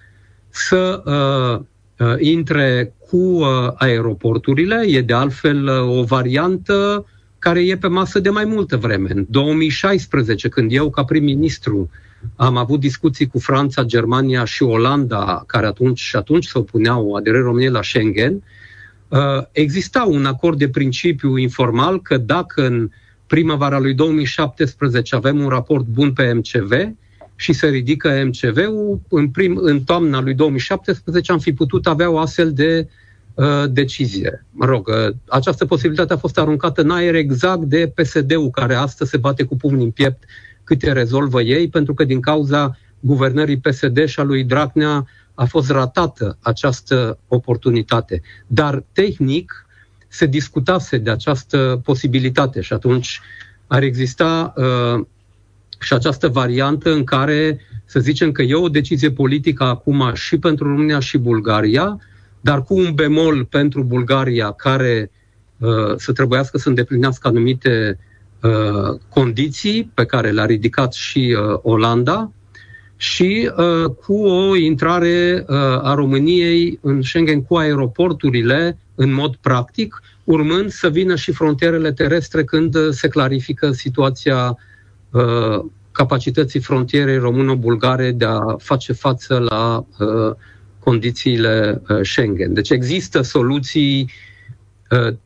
să 0.49 1.03
uh, 1.05 1.65
uh, 2.07 2.15
intre 2.19 2.95
cu 3.11 3.17
uh, 3.17 3.47
aeroporturile. 3.75 4.85
E 4.87 5.01
de 5.01 5.13
altfel 5.13 5.67
uh, 5.67 5.99
o 5.99 6.03
variantă 6.03 7.07
care 7.39 7.67
e 7.67 7.77
pe 7.77 7.87
masă 7.87 8.19
de 8.19 8.31
mai 8.31 8.45
multă 8.45 8.77
vreme. 8.77 9.11
În 9.15 9.27
2016, 9.29 10.49
când 10.49 10.73
eu, 10.73 10.91
ca 10.91 11.05
prim-ministru, 11.05 11.91
am 12.37 12.57
avut 12.57 12.81
discuții 12.81 13.27
cu 13.27 13.39
Franța, 13.39 13.83
Germania 13.83 14.45
și 14.45 14.63
Olanda, 14.63 15.45
care 15.47 15.67
atunci 15.67 15.99
și 15.99 16.17
atunci 16.17 16.47
se 16.47 16.59
opuneau 16.59 17.15
aderării 17.15 17.47
României 17.47 17.71
la 17.71 17.83
Schengen, 17.83 18.43
uh, 19.09 19.19
exista 19.53 20.05
un 20.09 20.25
acord 20.25 20.59
de 20.59 20.69
principiu 20.69 21.37
informal 21.37 22.03
că 22.03 22.17
dacă 22.17 22.67
în 22.67 22.91
primăvara 23.27 23.79
lui 23.79 23.95
2017 23.95 25.15
avem 25.15 25.41
un 25.41 25.49
raport 25.49 25.85
bun 25.85 26.13
pe 26.13 26.33
MCV 26.33 26.73
și 27.37 27.53
se 27.53 27.69
ridică 27.69 28.23
MCV-ul, 28.25 29.01
în, 29.09 29.29
prim, 29.29 29.59
în 29.63 29.83
toamna 29.83 30.21
lui 30.21 30.35
2017 30.35 31.33
am 31.33 31.39
fi 31.39 31.53
putut 31.53 31.87
avea 31.87 32.11
o 32.11 32.19
astfel 32.19 32.53
de 32.53 32.89
uh, 33.35 33.65
decizie. 33.71 34.47
Mă 34.51 34.65
rog, 34.65 34.89
uh, 34.89 35.15
această 35.29 35.65
posibilitate 35.65 36.13
a 36.13 36.17
fost 36.17 36.39
aruncată 36.39 36.83
în 36.83 36.91
aer 36.91 37.15
exact 37.15 37.63
de 37.63 37.93
PSD-ul, 37.95 38.51
care 38.51 38.75
astăzi 38.75 39.11
se 39.11 39.17
bate 39.17 39.43
cu 39.43 39.57
pumnii 39.57 39.85
în 39.85 39.91
piept 39.91 40.25
câte 40.67 40.93
rezolvă 40.93 41.41
ei, 41.43 41.69
pentru 41.69 41.95
că 41.95 42.05
din 42.05 42.21
cauza 42.21 42.79
guvernării 43.01 43.59
PSD 43.59 44.05
și 44.05 44.21
a 44.21 44.23
lui 44.23 44.45
Dragnea 44.45 45.07
a 45.35 45.45
fost 45.45 45.71
ratată 45.71 46.39
această 46.41 47.19
oportunitate. 47.29 48.23
Dar 48.47 48.85
tehnic 48.93 49.67
se 50.09 50.27
discutase 50.27 50.99
de 50.99 51.11
această 51.11 51.81
posibilitate 51.85 52.61
și 52.61 52.73
atunci 52.73 53.21
ar 53.67 53.83
exista 53.83 54.55
uh, 54.57 55.05
și 55.81 55.93
această 55.93 56.29
variantă 56.29 56.93
în 56.93 57.05
care 57.05 57.61
să 57.85 58.01
zicem 58.01 58.33
că 58.33 58.43
e 58.43 58.55
o 58.55 58.69
decizie 58.69 59.11
politică 59.11 59.65
acum 59.65 60.11
și 60.15 60.39
pentru 60.39 60.69
România 60.69 60.99
și 60.99 61.19
Bulgaria, 61.19 62.01
dar 62.41 62.63
cu 62.63 62.75
un 62.75 62.95
bemol 62.95 63.45
pentru 63.45 63.83
Bulgaria 63.83 64.51
care 64.51 65.11
uh, 65.59 65.95
să 65.97 66.13
trebuiască 66.13 66.59
să 66.59 66.69
îndeplinească 66.69 67.29
anumite 67.29 67.99
Uh, 68.43 68.99
condiții 69.09 69.91
pe 69.95 70.05
care 70.05 70.31
le-a 70.31 70.45
ridicat 70.45 70.93
și 70.93 71.37
uh, 71.39 71.59
Olanda 71.63 72.31
și 72.97 73.51
uh, 73.57 73.91
cu 74.05 74.15
o 74.15 74.57
intrare 74.57 75.45
a 75.83 75.95
României 75.95 76.79
în 76.83 77.03
Schengen 77.03 77.43
cu 77.43 77.57
aeroporturile 77.57 78.79
în 78.95 79.13
mod 79.13 79.37
practic, 79.37 80.03
urmând 80.25 80.71
să 80.71 80.89
vină 80.89 81.17
și 81.17 81.33
frontierele 81.33 81.93
terestre 81.93 82.45
când 82.45 82.77
se 82.91 83.09
clarifică 83.09 83.71
situația 83.71 84.59
capacității 85.93 86.61
frontierei 86.61 87.19
româno-bulgare 87.19 88.11
de 88.11 88.25
a 88.25 88.57
face 88.59 88.93
față 88.93 89.39
la 89.39 89.85
condițiile 90.79 91.83
Schengen. 92.03 92.55
Deci 92.55 92.71
există 92.71 93.21
soluții 93.21 94.01
Uh, 94.03 94.27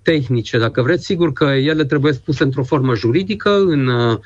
tehnice, 0.02 0.58
dacă 0.58 0.82
vreți, 0.82 1.04
sigur 1.04 1.32
că 1.32 1.44
ele 1.44 1.84
trebuie 1.84 2.12
spuse 2.12 2.42
într-o 2.42 2.62
formă 2.62 2.94
juridică 2.94 3.50
în 3.50 3.86
uh, 3.86 4.18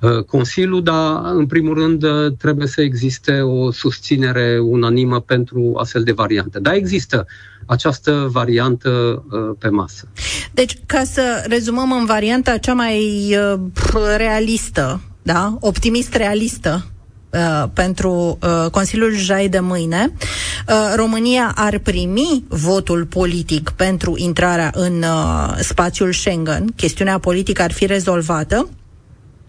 uh, 0.00 0.24
Consiliu, 0.24 0.80
dar 0.80 1.20
în 1.34 1.46
primul 1.46 1.74
rând 1.74 2.04
trebuie 2.38 2.66
să 2.66 2.82
existe 2.82 3.40
o 3.40 3.70
susținere 3.70 4.58
unanimă 4.58 5.20
pentru 5.20 5.72
astfel 5.76 6.02
de 6.02 6.12
variante. 6.12 6.58
Dar 6.58 6.74
există 6.74 7.26
această 7.66 8.28
variantă 8.30 9.24
pe 9.58 9.68
masă. 9.68 10.08
Deci, 10.52 10.78
ca 10.86 11.04
să 11.04 11.44
rezumăm 11.48 11.92
în 11.92 12.04
varianta 12.04 12.58
cea 12.58 12.74
mai 12.74 13.36
realistă, 14.16 15.00
da? 15.22 15.56
optimist 15.60 16.14
realistă 16.14 16.84
Uh, 17.32 17.64
pentru 17.72 18.38
uh, 18.42 18.70
Consiliul 18.70 19.14
Jai 19.14 19.48
de 19.48 19.60
mâine, 19.60 20.12
uh, 20.68 20.92
România 20.96 21.52
ar 21.56 21.78
primi 21.78 22.44
votul 22.48 23.04
politic 23.04 23.72
pentru 23.76 24.14
intrarea 24.16 24.70
în 24.74 25.02
uh, 25.02 25.54
spațiul 25.60 26.12
Schengen. 26.12 26.66
Chestiunea 26.76 27.18
politică 27.18 27.62
ar 27.62 27.72
fi 27.72 27.86
rezolvată 27.86 28.68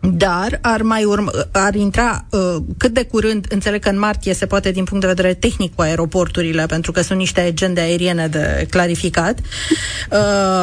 dar 0.02 0.60
ar 0.62 0.82
mai 0.82 1.04
urma, 1.04 1.32
ar 1.52 1.76
intra 1.76 2.26
uh, 2.30 2.56
cât 2.78 2.94
de 2.94 3.06
curând, 3.06 3.46
înțeleg 3.50 3.82
că 3.82 3.90
în 3.90 4.00
martie 4.00 4.34
se 4.34 4.46
poate 4.46 4.72
din 4.72 4.84
punct 4.84 5.02
de 5.04 5.10
vedere 5.10 5.34
tehnic 5.34 5.76
cu 5.76 5.82
aeroporturile, 5.82 6.66
pentru 6.66 6.92
că 6.92 7.02
sunt 7.02 7.20
niște 7.20 7.42
agende 7.42 7.82
aeriene 7.82 8.28
de 8.28 8.68
clarificat, 8.70 9.40
uh, 9.40 10.18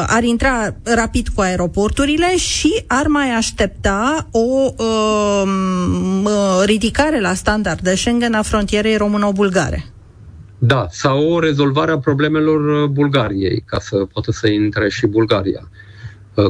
ar 0.07 0.23
intra 0.23 0.75
rapid 0.83 1.27
cu 1.35 1.41
aeroporturile 1.41 2.37
și 2.37 2.83
ar 2.87 3.07
mai 3.07 3.29
aștepta 3.29 4.27
o 4.31 4.73
uh, 4.77 5.43
ridicare 6.65 7.19
la 7.19 7.33
standard 7.33 7.79
de 7.79 7.95
Schengen 7.95 8.33
a 8.33 8.41
frontierei 8.41 8.97
româno-bulgare. 8.97 9.85
Da, 10.57 10.87
sau 10.91 11.31
o 11.31 11.39
rezolvare 11.39 11.91
a 11.91 11.97
problemelor 11.97 12.83
uh, 12.83 12.89
Bulgariei, 12.89 13.63
ca 13.65 13.79
să 13.79 13.95
poată 14.13 14.31
să 14.31 14.47
intre 14.47 14.89
și 14.89 15.05
Bulgaria 15.07 15.61
uh, 15.63 15.87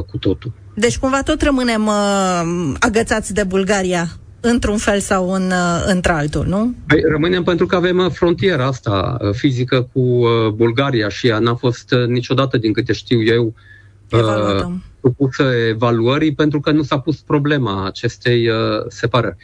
cu 0.06 0.18
totul. 0.18 0.52
Deci 0.74 0.98
cumva 0.98 1.22
tot 1.22 1.42
rămânem 1.42 1.86
uh, 1.86 2.74
agățați 2.78 3.34
de 3.34 3.44
Bulgaria 3.44 4.08
într-un 4.40 4.76
fel 4.76 5.00
sau 5.00 5.30
în, 5.30 5.46
uh, 5.46 5.84
într-altul, 5.86 6.46
nu? 6.46 6.74
Păi, 6.86 7.02
rămânem 7.10 7.42
pentru 7.42 7.66
că 7.66 7.76
avem 7.76 7.98
uh, 7.98 8.10
frontiera 8.10 8.66
asta 8.66 9.16
uh, 9.20 9.32
fizică 9.32 9.88
cu 9.92 10.00
uh, 10.00 10.48
Bulgaria 10.54 11.08
și 11.08 11.26
ea 11.26 11.38
n-a 11.38 11.54
fost 11.54 11.92
uh, 11.92 12.06
niciodată, 12.06 12.58
din 12.58 12.72
câte 12.72 12.92
știu 12.92 13.22
eu, 13.22 13.54
uh, 14.10 14.72
supusă 15.02 15.42
evaluării 15.68 16.34
pentru 16.34 16.60
că 16.60 16.70
nu 16.70 16.82
s-a 16.82 16.98
pus 16.98 17.16
problema 17.16 17.86
acestei 17.86 18.48
uh, 18.48 18.56
separări. 18.88 19.36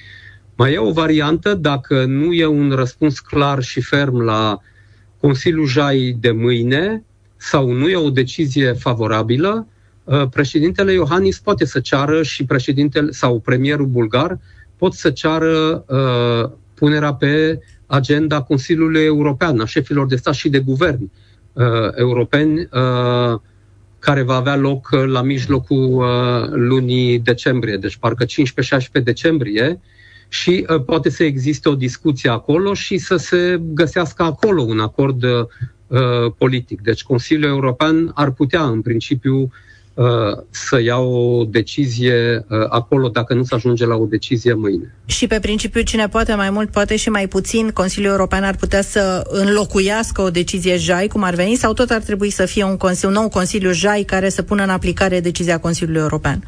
Mai 0.56 0.72
e 0.72 0.78
o 0.78 0.92
variantă, 0.92 1.54
dacă 1.54 2.04
nu 2.04 2.32
e 2.32 2.46
un 2.46 2.70
răspuns 2.70 3.20
clar 3.20 3.62
și 3.62 3.80
ferm 3.80 4.20
la 4.20 4.58
Consiliul 5.20 5.66
Jai 5.66 6.16
de 6.20 6.30
mâine 6.30 7.04
sau 7.36 7.72
nu 7.72 7.88
e 7.88 7.96
o 7.96 8.10
decizie 8.10 8.72
favorabilă, 8.72 9.66
Uh, 9.66 9.75
președintele 10.30 10.92
Iohannis 10.92 11.38
poate 11.38 11.64
să 11.64 11.80
ceară 11.80 12.22
și 12.22 12.44
președintele 12.44 13.10
sau 13.10 13.40
premierul 13.40 13.86
bulgar 13.86 14.38
pot 14.76 14.92
să 14.92 15.10
ceară 15.10 15.84
uh, 15.88 16.50
punerea 16.74 17.14
pe 17.14 17.60
agenda 17.86 18.42
Consiliului 18.42 19.04
European, 19.04 19.60
a 19.60 19.64
șefilor 19.64 20.06
de 20.06 20.16
stat 20.16 20.34
și 20.34 20.48
de 20.48 20.58
guvern 20.58 21.10
uh, 21.52 21.64
europeni, 21.94 22.60
uh, 22.60 23.40
care 23.98 24.22
va 24.22 24.34
avea 24.34 24.56
loc 24.56 24.88
la 24.90 25.22
mijlocul 25.22 25.92
uh, 25.92 26.48
lunii 26.50 27.18
decembrie, 27.18 27.76
deci 27.76 27.96
parcă 27.96 28.24
15-16 28.24 29.02
decembrie, 29.02 29.80
și 30.28 30.66
uh, 30.68 30.82
poate 30.84 31.10
să 31.10 31.24
existe 31.24 31.68
o 31.68 31.74
discuție 31.74 32.30
acolo 32.30 32.74
și 32.74 32.98
să 32.98 33.16
se 33.16 33.60
găsească 33.62 34.22
acolo 34.22 34.62
un 34.62 34.80
acord 34.80 35.22
uh, 35.22 35.46
politic. 36.38 36.80
Deci 36.80 37.02
Consiliul 37.02 37.50
European 37.50 38.10
ar 38.14 38.30
putea, 38.30 38.62
în 38.62 38.82
principiu, 38.82 39.40
Uh, 39.40 39.48
să 40.50 40.80
ia 40.80 40.98
o 40.98 41.44
decizie 41.44 42.44
uh, 42.48 42.58
acolo 42.68 43.08
dacă 43.08 43.34
nu 43.34 43.42
se 43.42 43.54
ajunge 43.54 43.86
la 43.86 43.94
o 43.94 44.04
decizie 44.04 44.54
mâine. 44.54 44.94
Și 45.06 45.26
pe 45.26 45.38
principiu 45.40 45.82
cine 45.82 46.08
poate 46.08 46.34
mai 46.34 46.50
mult, 46.50 46.70
poate 46.70 46.96
și 46.96 47.08
mai 47.08 47.28
puțin, 47.28 47.70
Consiliul 47.70 48.10
European 48.10 48.44
ar 48.44 48.56
putea 48.56 48.82
să 48.82 49.22
înlocuiască 49.30 50.22
o 50.22 50.30
decizie 50.30 50.76
JAI, 50.76 51.06
cum 51.06 51.22
ar 51.22 51.34
veni, 51.34 51.54
sau 51.54 51.72
tot 51.72 51.90
ar 51.90 52.00
trebui 52.00 52.30
să 52.30 52.46
fie 52.46 52.64
un, 52.64 52.76
consiliu, 52.76 53.08
un 53.08 53.20
nou 53.20 53.28
Consiliu 53.28 53.72
JAI 53.72 54.02
care 54.02 54.28
să 54.28 54.42
pună 54.42 54.62
în 54.62 54.68
aplicare 54.68 55.20
decizia 55.20 55.58
Consiliului 55.58 56.00
European? 56.00 56.42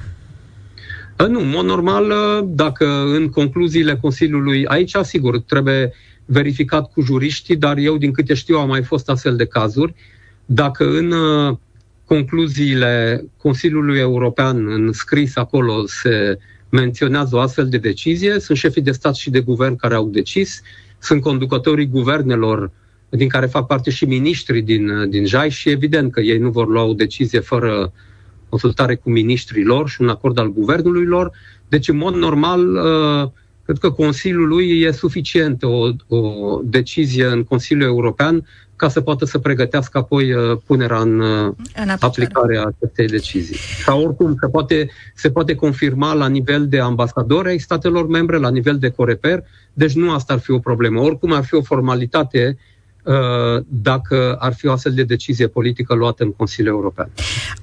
Uh, 1.20 1.26
nu, 1.26 1.40
în 1.40 1.48
mod 1.48 1.64
normal, 1.64 2.12
dacă 2.44 2.86
în 3.16 3.28
concluziile 3.28 3.96
Consiliului, 3.96 4.66
aici, 4.66 4.96
sigur, 5.02 5.40
trebuie 5.40 5.92
verificat 6.24 6.92
cu 6.92 7.00
juriștii, 7.00 7.56
dar 7.56 7.76
eu, 7.76 7.96
din 7.96 8.12
câte 8.12 8.34
știu, 8.34 8.56
au 8.56 8.66
mai 8.66 8.82
fost 8.82 9.08
astfel 9.08 9.36
de 9.36 9.46
cazuri. 9.46 9.94
Dacă 10.44 10.84
în 10.84 11.12
concluziile 12.08 13.24
Consiliului 13.36 13.98
European 13.98 14.66
în 14.72 14.92
scris 14.92 15.36
acolo 15.36 15.86
se 15.86 16.38
menționează 16.68 17.36
o 17.36 17.40
astfel 17.40 17.68
de 17.68 17.78
decizie, 17.78 18.38
sunt 18.38 18.58
șefii 18.58 18.82
de 18.82 18.92
stat 18.92 19.14
și 19.14 19.30
de 19.30 19.40
guvern 19.40 19.76
care 19.76 19.94
au 19.94 20.08
decis, 20.08 20.62
sunt 20.98 21.22
conducătorii 21.22 21.86
guvernelor 21.86 22.70
din 23.08 23.28
care 23.28 23.46
fac 23.46 23.66
parte 23.66 23.90
și 23.90 24.04
miniștrii 24.04 24.62
din, 24.62 25.10
din 25.10 25.26
JAI 25.26 25.50
și 25.50 25.70
evident 25.70 26.12
că 26.12 26.20
ei 26.20 26.38
nu 26.38 26.50
vor 26.50 26.68
lua 26.68 26.82
o 26.82 26.92
decizie 26.92 27.40
fără 27.40 27.92
consultare 28.48 28.94
cu 28.94 29.10
miniștrii 29.10 29.64
lor 29.64 29.88
și 29.88 30.00
un 30.00 30.08
acord 30.08 30.38
al 30.38 30.52
guvernului 30.52 31.04
lor. 31.04 31.30
Deci, 31.68 31.88
în 31.88 31.96
mod 31.96 32.14
normal, 32.14 32.76
uh, 32.76 33.30
cred 33.68 33.80
că 33.80 33.90
Consiliul 33.90 34.48
lui 34.48 34.80
e 34.80 34.90
suficient 34.90 35.62
o, 35.62 35.88
o 36.16 36.60
decizie 36.64 37.24
în 37.24 37.44
Consiliul 37.44 37.88
European 37.88 38.46
ca 38.76 38.88
să 38.88 39.00
poată 39.00 39.24
să 39.24 39.38
pregătească 39.38 39.98
apoi 39.98 40.32
uh, 40.32 40.58
punerea 40.66 40.98
în, 40.98 41.20
uh, 41.20 41.54
în 41.74 41.88
aplicare 41.98 42.58
a 42.58 42.62
acestei 42.62 43.06
decizii. 43.06 43.56
Sau 43.84 44.02
oricum 44.02 44.36
se 44.40 44.48
poate, 44.48 44.90
se 45.14 45.30
poate 45.30 45.54
confirma 45.54 46.12
la 46.12 46.28
nivel 46.28 46.68
de 46.68 46.78
ambasadori 46.80 47.48
ai 47.48 47.58
statelor 47.58 48.06
membre, 48.06 48.36
la 48.36 48.50
nivel 48.50 48.78
de 48.78 48.88
coreper, 48.88 49.44
deci 49.72 49.92
nu 49.92 50.10
asta 50.10 50.32
ar 50.32 50.38
fi 50.38 50.50
o 50.50 50.58
problemă. 50.58 51.00
Oricum 51.00 51.32
ar 51.32 51.44
fi 51.44 51.54
o 51.54 51.62
formalitate 51.62 52.56
Uh, 52.56 52.77
dacă 53.66 54.36
ar 54.38 54.54
fi 54.54 54.66
o 54.66 54.72
astfel 54.72 54.92
de 54.92 55.02
decizie 55.02 55.46
politică 55.46 55.94
luată 55.94 56.24
în 56.24 56.32
Consiliul 56.32 56.74
European. 56.74 57.10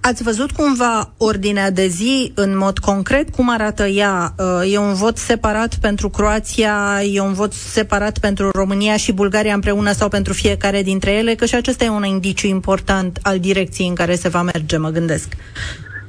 Ați 0.02 0.24
văzut 0.24 0.52
cumva 0.52 1.14
ordinea 1.18 1.72
de 1.72 1.88
zi 1.88 2.32
în 2.36 2.58
mod 2.58 2.78
concret? 2.78 3.30
Cum 3.30 3.50
arată 3.50 3.86
ea? 3.86 4.36
Uh, 4.38 4.74
e 4.74 4.78
un 4.78 4.94
vot 4.94 5.18
separat 5.18 5.78
pentru 5.80 6.10
Croația, 6.10 7.02
e 7.14 7.20
un 7.20 7.34
vot 7.34 7.54
separat 7.54 8.18
pentru 8.18 8.50
România 8.52 8.98
și 8.98 9.12
Bulgaria 9.12 9.54
împreună 9.54 9.92
sau 9.92 10.10
pentru 10.10 10.34
fiecare 10.34 10.82
dintre 10.82 11.12
ele? 11.12 11.36
Că 11.36 11.46
și 11.46 11.56
acesta 11.56 11.84
e 11.84 11.90
un 11.90 12.06
indiciu 12.06 12.48
important 12.48 13.20
al 13.22 13.40
direcției 13.40 13.88
în 13.88 13.96
care 13.96 14.16
se 14.16 14.30
va 14.30 14.42
merge, 14.42 14.78
mă 14.78 14.90
gândesc. 14.90 15.34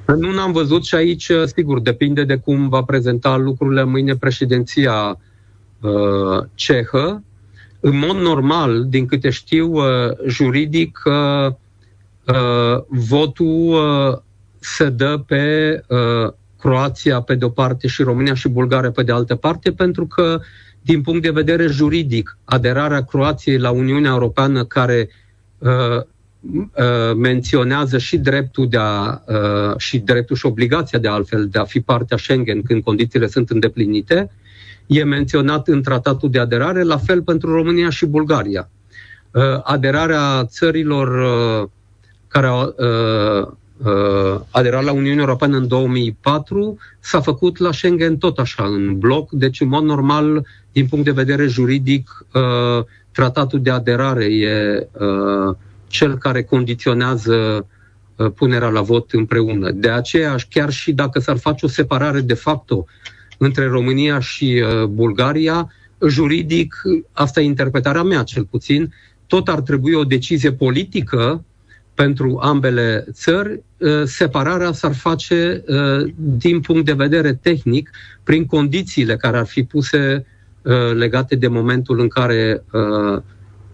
Nu 0.06 0.32
n-am 0.32 0.52
văzut 0.52 0.84
și 0.84 0.94
aici, 0.94 1.30
sigur, 1.54 1.80
depinde 1.80 2.24
de 2.24 2.36
cum 2.36 2.68
va 2.68 2.82
prezenta 2.82 3.36
lucrurile 3.36 3.84
mâine 3.84 4.16
președinția 4.16 5.18
uh, 5.80 6.44
cehă, 6.54 7.22
în 7.80 7.98
mod 7.98 8.16
normal, 8.16 8.84
din 8.88 9.06
câte 9.06 9.30
știu, 9.30 9.72
uh, 9.72 9.84
juridic, 10.26 11.02
uh, 11.04 11.52
uh, 12.24 12.82
votul 12.88 14.24
se 14.58 14.88
dă 14.88 15.22
pe 15.26 15.80
Croația 16.58 17.20
pe 17.20 17.34
de-o 17.34 17.48
parte 17.48 17.88
și 17.88 18.02
România 18.02 18.34
și 18.34 18.48
Bulgaria 18.48 18.90
pe 18.90 19.02
de 19.02 19.12
altă 19.12 19.34
parte, 19.34 19.72
pentru 19.72 20.06
că, 20.06 20.40
din 20.82 21.02
punct 21.02 21.22
de 21.22 21.30
vedere 21.30 21.66
juridic, 21.66 22.38
aderarea 22.44 23.04
Croației 23.04 23.58
la 23.58 23.70
Uniunea 23.70 24.10
Europeană, 24.10 24.64
care 24.64 25.08
menționează 27.16 27.98
și 27.98 28.18
dreptul 28.18 28.68
de 28.68 28.76
a, 28.80 29.22
și 29.76 29.98
dreptul 29.98 30.36
și 30.36 30.46
obligația 30.46 30.98
de 30.98 31.08
altfel 31.08 31.48
de 31.48 31.58
a 31.58 31.64
fi 31.64 31.80
parte 31.80 32.14
a 32.14 32.16
Schengen 32.16 32.62
când 32.62 32.82
condițiile 32.82 33.26
sunt 33.26 33.50
îndeplinite, 33.50 34.30
e 34.86 35.04
menționat 35.04 35.68
în 35.68 35.82
tratatul 35.82 36.30
de 36.30 36.38
aderare, 36.38 36.82
la 36.82 36.96
fel 36.96 37.22
pentru 37.22 37.52
România 37.54 37.90
și 37.90 38.06
Bulgaria. 38.06 38.68
Uh, 39.30 39.42
aderarea 39.62 40.44
țărilor 40.44 41.08
uh, 41.08 41.68
care 42.28 42.46
au 42.46 42.74
uh, 42.78 44.40
aderat 44.50 44.84
la 44.84 44.92
Uniunea 44.92 45.24
Europeană 45.24 45.56
în 45.56 45.68
2004 45.68 46.78
s-a 47.00 47.20
făcut 47.20 47.58
la 47.58 47.72
Schengen 47.72 48.16
tot 48.16 48.38
așa, 48.38 48.64
în 48.64 48.98
bloc, 48.98 49.30
deci 49.30 49.60
în 49.60 49.68
mod 49.68 49.82
normal, 49.82 50.46
din 50.72 50.86
punct 50.86 51.04
de 51.04 51.10
vedere 51.10 51.46
juridic, 51.46 52.26
tratatul 53.12 53.62
de 53.62 53.70
aderare 53.70 54.24
e 54.24 54.86
cel 55.86 56.18
care 56.18 56.42
condiționează 56.42 57.66
punerea 58.34 58.68
la 58.68 58.80
vot 58.80 59.12
împreună. 59.12 59.70
De 59.70 59.90
aceea, 59.90 60.36
chiar 60.50 60.70
și 60.70 60.92
dacă 60.92 61.20
s-ar 61.20 61.38
face 61.38 61.66
o 61.66 61.68
separare 61.68 62.20
de 62.20 62.34
facto 62.34 62.86
între 63.36 63.66
România 63.66 64.18
și 64.20 64.62
uh, 64.64 64.84
Bulgaria, 64.84 65.72
juridic, 66.08 66.82
asta 67.12 67.40
e 67.40 67.44
interpretarea 67.44 68.02
mea 68.02 68.22
cel 68.22 68.44
puțin, 68.44 68.94
tot 69.26 69.48
ar 69.48 69.60
trebui 69.60 69.92
o 69.92 70.04
decizie 70.04 70.52
politică 70.52 71.44
pentru 71.94 72.38
ambele 72.42 73.04
țări, 73.12 73.62
uh, 73.78 74.02
separarea 74.04 74.72
s-ar 74.72 74.94
face 74.94 75.64
uh, 75.66 76.12
din 76.16 76.60
punct 76.60 76.84
de 76.84 76.92
vedere 76.92 77.34
tehnic 77.34 77.90
prin 78.22 78.46
condițiile 78.46 79.16
care 79.16 79.38
ar 79.38 79.46
fi 79.46 79.62
puse 79.62 80.26
legate 80.94 81.36
de 81.36 81.48
momentul 81.48 82.00
în 82.00 82.08
care 82.08 82.62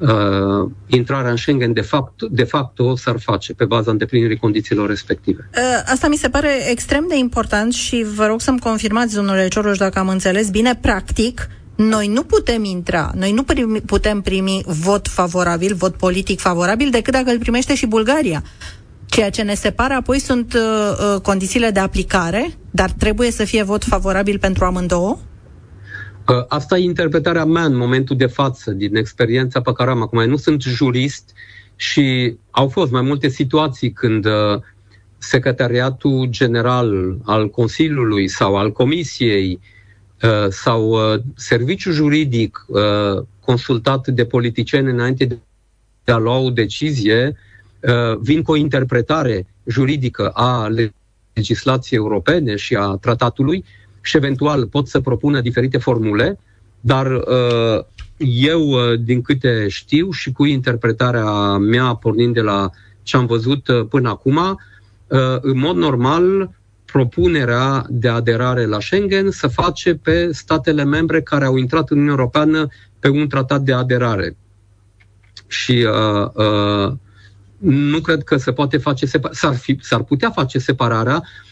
uh, 0.03 0.71
intrarea 0.87 1.31
în 1.31 1.37
Schengen 1.37 1.73
de 1.73 1.81
fapt, 1.81 2.23
de 2.23 2.45
fapt 2.45 2.79
o 2.79 2.97
s-ar 2.97 3.21
face 3.21 3.53
pe 3.53 3.65
baza 3.65 3.91
îndeplinirii 3.91 4.37
condițiilor 4.37 4.89
respective. 4.89 5.51
Uh, 5.57 5.83
asta 5.93 6.09
mi 6.09 6.17
se 6.17 6.29
pare 6.29 6.71
extrem 6.71 7.05
de 7.09 7.17
important 7.17 7.73
și 7.73 8.07
vă 8.15 8.27
rog 8.27 8.41
să-mi 8.41 8.59
confirmați, 8.59 9.15
domnule 9.15 9.49
Cioroș, 9.49 9.79
dacă 9.79 9.99
am 9.99 10.09
înțeles 10.09 10.51
bine, 10.51 10.79
practic, 10.81 11.49
noi 11.77 12.09
nu 12.09 12.23
putem 12.23 12.65
intra, 12.65 13.13
noi 13.15 13.33
nu 13.33 13.43
primi, 13.43 13.81
putem 13.81 14.21
primi 14.21 14.63
vot 14.67 15.09
favorabil, 15.09 15.75
vot 15.75 15.95
politic 15.95 16.41
favorabil, 16.41 16.91
decât 16.91 17.13
dacă 17.13 17.31
îl 17.31 17.39
primește 17.39 17.75
și 17.75 17.87
Bulgaria. 17.87 18.43
Ceea 19.07 19.31
ce 19.31 19.43
ne 19.43 19.55
separă 19.55 19.95
apoi 19.95 20.19
sunt 20.19 20.55
uh, 20.55 20.61
uh 21.15 21.21
condițiile 21.21 21.71
de 21.71 21.81
aplicare, 21.81 22.59
dar 22.71 22.91
trebuie 22.91 23.31
să 23.31 23.45
fie 23.45 23.63
vot 23.63 23.85
favorabil 23.85 24.39
pentru 24.39 24.65
amândouă? 24.65 25.19
Asta 26.49 26.79
e 26.79 26.83
interpretarea 26.83 27.45
mea 27.45 27.65
în 27.65 27.77
momentul 27.77 28.17
de 28.17 28.27
față, 28.27 28.71
din 28.71 28.97
experiența 28.97 29.61
pe 29.61 29.73
care 29.73 29.91
am 29.91 30.03
acum. 30.03 30.25
Nu 30.29 30.37
sunt 30.37 30.63
jurist 30.63 31.33
și 31.77 32.37
au 32.51 32.69
fost 32.69 32.91
mai 32.91 33.03
multe 33.03 33.29
situații 33.29 33.93
când 33.93 34.25
uh, 34.25 34.61
Secretariatul 35.19 36.27
General 36.31 37.17
al 37.25 37.51
Consiliului 37.51 38.29
sau 38.29 38.57
al 38.57 38.73
Comisiei 38.73 39.61
uh, 40.23 40.47
sau 40.49 40.89
uh, 40.91 41.21
serviciul 41.35 41.93
juridic 41.93 42.67
consultat 43.41 44.09
de 44.09 44.25
politicieni 44.25 44.91
înainte 44.91 45.25
de 46.05 46.13
a 46.13 46.17
lua 46.17 46.39
o 46.39 46.51
decizie 46.51 47.37
vin 48.21 48.43
cu 48.43 48.51
o 48.51 48.57
interpretare 48.57 49.47
juridică 49.67 50.29
a 50.29 50.69
legislației 51.35 51.99
europene 51.99 52.57
și 52.57 52.75
a 52.75 52.87
tratatului 53.01 53.65
și 54.03 54.17
eventual 54.17 54.67
pot 54.67 54.89
să 54.89 55.01
propună 55.01 55.41
diferite 55.41 55.79
formule, 55.79 56.39
dar 56.81 57.07
uh, 57.13 57.85
eu, 58.27 58.69
uh, 58.69 59.01
din 59.01 59.23
câte 59.23 59.69
știu 59.69 60.11
și 60.11 60.33
cu 60.33 60.45
interpretarea 60.45 61.57
mea 61.57 61.95
pornind 61.95 62.35
de 62.35 62.41
la 62.41 62.71
ce 63.03 63.17
am 63.17 63.27
văzut 63.27 63.69
uh, 63.69 63.87
până 63.89 64.09
acum, 64.09 64.61
în 65.41 65.59
mod 65.59 65.77
normal, 65.77 66.51
propunerea 66.85 67.87
de 67.89 68.09
aderare 68.09 68.67
la 68.67 68.81
Schengen 68.81 69.31
să 69.31 69.47
face 69.47 69.95
pe 69.95 70.33
statele 70.33 70.85
membre 70.85 71.23
care 71.23 71.45
au 71.45 71.57
intrat 71.57 71.91
în 71.91 71.97
Uniunea 71.97 72.19
Europeană 72.19 72.67
pe 72.99 73.09
un 73.09 73.29
tratat 73.29 73.61
de 73.61 73.73
aderare. 73.73 74.37
Și 75.47 75.87
uh, 75.89 76.31
uh, 76.35 76.93
nu 77.59 78.01
cred 78.01 78.23
că 78.23 78.37
se 78.37 78.53
poate 78.53 78.77
face 78.77 79.07
separ- 79.07 79.33
s-ar, 79.33 79.55
fi, 79.55 79.79
s-ar 79.81 80.03
putea 80.03 80.31
face 80.31 80.59
separarea 80.59 81.15
Uh, 81.15 81.52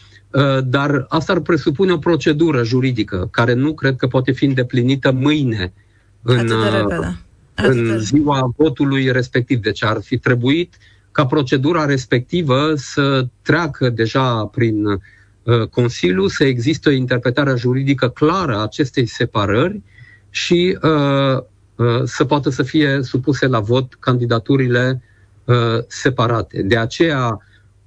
dar 0.63 1.05
asta 1.09 1.33
ar 1.33 1.39
presupune 1.39 1.91
o 1.91 1.97
procedură 1.97 2.63
juridică 2.63 3.27
care 3.31 3.53
nu 3.53 3.73
cred 3.73 3.95
că 3.95 4.07
poate 4.07 4.31
fi 4.31 4.45
îndeplinită 4.45 5.11
mâine 5.11 5.73
în, 6.21 6.49
uh, 6.49 7.13
în 7.55 7.99
ziua 7.99 8.53
votului 8.57 9.11
respectiv. 9.11 9.59
Deci 9.61 9.83
ar 9.83 10.01
fi 10.01 10.17
trebuit 10.17 10.77
ca 11.11 11.25
procedura 11.25 11.85
respectivă 11.85 12.73
să 12.75 13.27
treacă 13.41 13.89
deja 13.89 14.45
prin 14.45 14.85
uh, 14.85 15.67
Consiliu, 15.69 16.27
să 16.27 16.43
existe 16.43 16.89
o 16.89 16.91
interpretare 16.91 17.55
juridică 17.55 18.09
clară 18.09 18.55
a 18.55 18.63
acestei 18.63 19.05
separări 19.05 19.81
și 20.29 20.77
uh, 20.81 21.37
uh, 21.75 22.01
să 22.03 22.25
poată 22.25 22.49
să 22.49 22.63
fie 22.63 22.99
supuse 23.01 23.47
la 23.47 23.59
vot 23.59 23.93
candidaturile 23.93 25.01
uh, 25.43 25.77
separate. 25.87 26.61
De 26.61 26.77
aceea, 26.77 27.39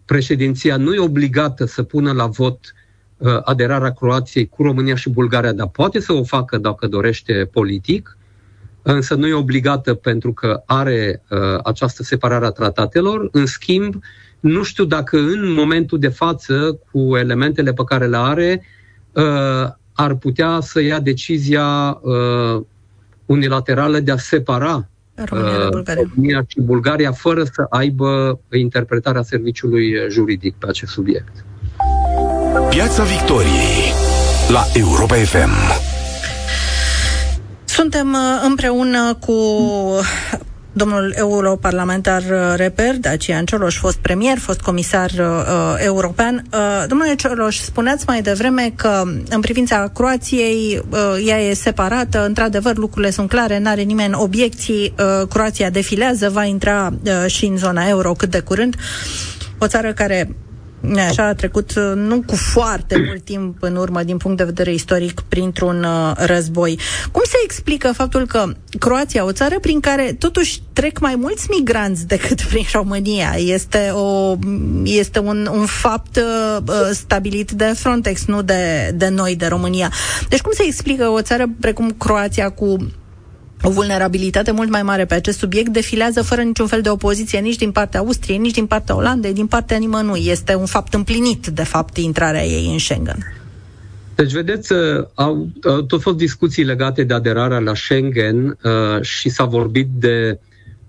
președinția 0.04 0.76
nu 0.76 0.94
e 0.94 0.98
obligată 0.98 1.64
să 1.64 1.82
pună 1.82 2.12
la 2.12 2.26
vot 2.26 2.74
uh, 3.16 3.38
aderarea 3.44 3.92
Croației 3.92 4.48
cu 4.48 4.62
România 4.62 4.94
și 4.94 5.10
Bulgaria, 5.10 5.52
dar 5.52 5.68
poate 5.68 6.00
să 6.00 6.12
o 6.12 6.24
facă 6.24 6.58
dacă 6.58 6.86
dorește 6.86 7.48
politic, 7.52 8.18
însă 8.82 9.14
nu 9.14 9.26
e 9.26 9.32
obligată 9.32 9.94
pentru 9.94 10.32
că 10.32 10.62
are 10.66 11.22
uh, 11.30 11.38
această 11.62 12.02
separare 12.02 12.46
a 12.46 12.50
tratatelor. 12.50 13.28
În 13.32 13.46
schimb, 13.46 13.94
nu 14.40 14.62
știu 14.62 14.84
dacă 14.84 15.18
în 15.18 15.52
momentul 15.52 15.98
de 15.98 16.08
față, 16.08 16.78
cu 16.90 17.16
elementele 17.16 17.72
pe 17.72 17.84
care 17.84 18.06
le 18.06 18.16
are, 18.16 18.62
ar 19.92 20.14
putea 20.14 20.60
să 20.60 20.80
ia 20.80 21.00
decizia 21.00 22.00
unilaterală 23.26 24.00
de 24.00 24.10
a 24.10 24.16
separa 24.16 24.88
România, 25.14 25.68
Bulgaria. 25.70 26.02
România 26.14 26.44
și 26.46 26.60
Bulgaria 26.60 27.12
fără 27.12 27.44
să 27.44 27.66
aibă 27.68 28.40
interpretarea 28.52 29.22
serviciului 29.22 29.94
juridic 30.10 30.54
pe 30.58 30.66
acest 30.68 30.92
subiect. 30.92 31.44
Piața 32.70 33.02
Victoriei 33.02 33.92
la 34.48 34.62
Europa 34.74 35.14
FM. 35.14 35.82
Suntem 37.64 38.12
uh, 38.12 38.42
împreună 38.46 39.14
cu 39.14 39.32
domnul 40.76 41.14
europarlamentar 41.16 42.22
uh, 42.22 42.54
Reper, 42.56 42.96
Dacian 42.98 43.44
Cioloș, 43.44 43.78
fost 43.78 43.96
premier, 43.96 44.38
fost 44.38 44.60
comisar 44.60 45.10
uh, 45.10 45.74
european. 45.84 46.44
Uh, 46.52 46.84
domnule 46.88 47.14
Cioloș, 47.14 47.56
spuneați 47.56 48.04
mai 48.06 48.22
devreme 48.22 48.72
că 48.76 49.02
în 49.28 49.40
privința 49.40 49.90
Croației 49.94 50.82
uh, 50.90 50.98
ea 51.26 51.40
e 51.40 51.54
separată, 51.54 52.24
într-adevăr 52.26 52.76
lucrurile 52.76 53.10
sunt 53.10 53.28
clare, 53.28 53.58
n-are 53.58 53.82
nimeni 53.82 54.14
obiecții, 54.16 54.94
uh, 54.98 55.28
Croația 55.28 55.70
defilează, 55.70 56.30
va 56.30 56.44
intra 56.44 56.92
uh, 57.04 57.30
și 57.30 57.44
în 57.44 57.56
zona 57.56 57.88
euro 57.88 58.12
cât 58.12 58.30
de 58.30 58.40
curând. 58.40 58.76
O 59.58 59.66
țară 59.66 59.92
care 59.92 60.28
așa 61.06 61.26
a 61.26 61.34
trecut 61.34 61.74
uh, 61.76 61.92
nu 61.94 62.22
cu 62.26 62.36
foarte 62.36 63.02
mult 63.06 63.24
timp 63.24 63.56
în 63.60 63.76
urmă 63.76 64.02
din 64.02 64.16
punct 64.16 64.36
de 64.36 64.44
vedere 64.44 64.72
istoric 64.72 65.20
printr-un 65.20 65.84
uh, 65.84 66.12
război. 66.16 66.78
Cum 67.12 67.22
se 67.24 67.36
explică 67.44 67.92
faptul 67.92 68.26
că 68.26 68.52
Croația, 68.78 69.24
o 69.24 69.32
țară 69.32 69.58
prin 69.60 69.80
care 69.80 70.16
totuși 70.18 70.62
trec 70.72 70.98
mai 70.98 71.14
mulți 71.16 71.46
migranți 71.58 72.06
decât 72.06 72.42
prin 72.42 72.64
România, 72.72 73.34
este, 73.36 73.90
o, 73.92 74.36
este 74.84 75.18
un, 75.18 75.48
un 75.52 75.66
fapt 75.66 76.16
uh, 76.16 76.56
uh 76.68 76.90
stabilit 76.92 77.50
de 77.50 77.72
Frontex, 77.76 78.24
nu 78.24 78.42
de, 78.42 78.92
de 78.94 79.08
noi, 79.08 79.36
de 79.36 79.46
România. 79.46 79.92
Deci 80.28 80.40
cum 80.40 80.52
se 80.52 80.64
explică 80.66 81.08
o 81.08 81.22
țară 81.22 81.44
precum 81.60 81.94
Croația 81.98 82.50
cu 82.50 82.76
o 83.66 83.70
vulnerabilitate 83.70 84.50
mult 84.50 84.70
mai 84.70 84.82
mare 84.82 85.04
pe 85.04 85.14
acest 85.14 85.38
subiect, 85.38 85.68
defilează 85.68 86.22
fără 86.22 86.42
niciun 86.42 86.66
fel 86.66 86.80
de 86.80 86.88
opoziție 86.88 87.38
nici 87.38 87.56
din 87.56 87.70
partea 87.70 88.00
Austriei, 88.00 88.38
nici 88.38 88.54
din 88.54 88.66
partea 88.66 88.96
Olandei, 88.96 89.32
din 89.32 89.46
partea 89.46 89.76
nimănui. 89.76 90.26
Este 90.26 90.54
un 90.54 90.66
fapt 90.66 90.94
împlinit, 90.94 91.46
de 91.46 91.62
fapt, 91.64 91.96
intrarea 91.96 92.44
ei 92.44 92.72
în 92.72 92.78
Schengen. 92.78 93.18
Deci, 94.14 94.32
vedeți, 94.32 94.72
uh, 94.72 95.06
au, 95.14 95.48
au 95.62 95.82
tot 95.82 96.00
fost 96.00 96.16
discuții 96.16 96.64
legate 96.64 97.02
de 97.02 97.14
aderarea 97.14 97.58
la 97.58 97.74
Schengen 97.74 98.58
uh, 98.62 99.02
și 99.02 99.28
s-a 99.28 99.44
vorbit 99.44 99.88
de 99.98 100.38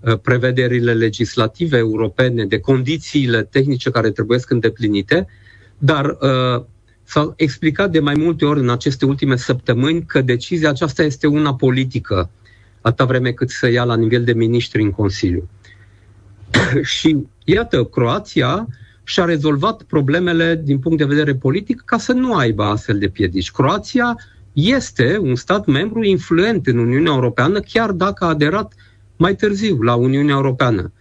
uh, 0.00 0.18
prevederile 0.22 0.92
legislative 0.92 1.76
europene, 1.76 2.44
de 2.44 2.58
condițiile 2.58 3.42
tehnice 3.42 3.90
care 3.90 4.10
trebuie 4.10 4.38
să 4.38 4.46
îndeplinite, 4.48 5.26
dar 5.78 6.04
uh, 6.04 6.64
s-a 7.04 7.32
explicat 7.36 7.90
de 7.90 8.00
mai 8.00 8.14
multe 8.14 8.44
ori 8.44 8.60
în 8.60 8.70
aceste 8.70 9.04
ultime 9.04 9.36
săptămâni 9.36 10.04
că 10.04 10.20
decizia 10.20 10.68
aceasta 10.68 11.02
este 11.02 11.26
una 11.26 11.54
politică 11.54 12.30
atâta 12.86 13.04
vreme 13.04 13.32
cât 13.32 13.50
să 13.50 13.70
ia 13.70 13.84
la 13.84 13.96
nivel 13.96 14.24
de 14.24 14.32
miniștri 14.32 14.82
în 14.82 14.90
Consiliu. 14.90 15.48
și 16.94 17.26
iată, 17.44 17.84
Croația 17.84 18.68
și-a 19.04 19.24
rezolvat 19.24 19.82
problemele 19.82 20.60
din 20.64 20.78
punct 20.78 20.98
de 20.98 21.04
vedere 21.04 21.34
politic 21.34 21.82
ca 21.84 21.98
să 21.98 22.12
nu 22.12 22.34
aibă 22.34 22.64
astfel 22.64 22.98
de 22.98 23.08
piedici. 23.08 23.50
Croația 23.50 24.18
este 24.52 25.18
un 25.20 25.34
stat 25.34 25.66
membru 25.66 26.02
influent 26.04 26.66
în 26.66 26.78
Uniunea 26.78 27.12
Europeană, 27.12 27.60
chiar 27.60 27.90
dacă 27.90 28.24
a 28.24 28.28
aderat 28.28 28.72
mai 29.16 29.34
târziu 29.34 29.82
la 29.82 29.94
Uniunea 29.94 30.34
Europeană. 30.34 30.92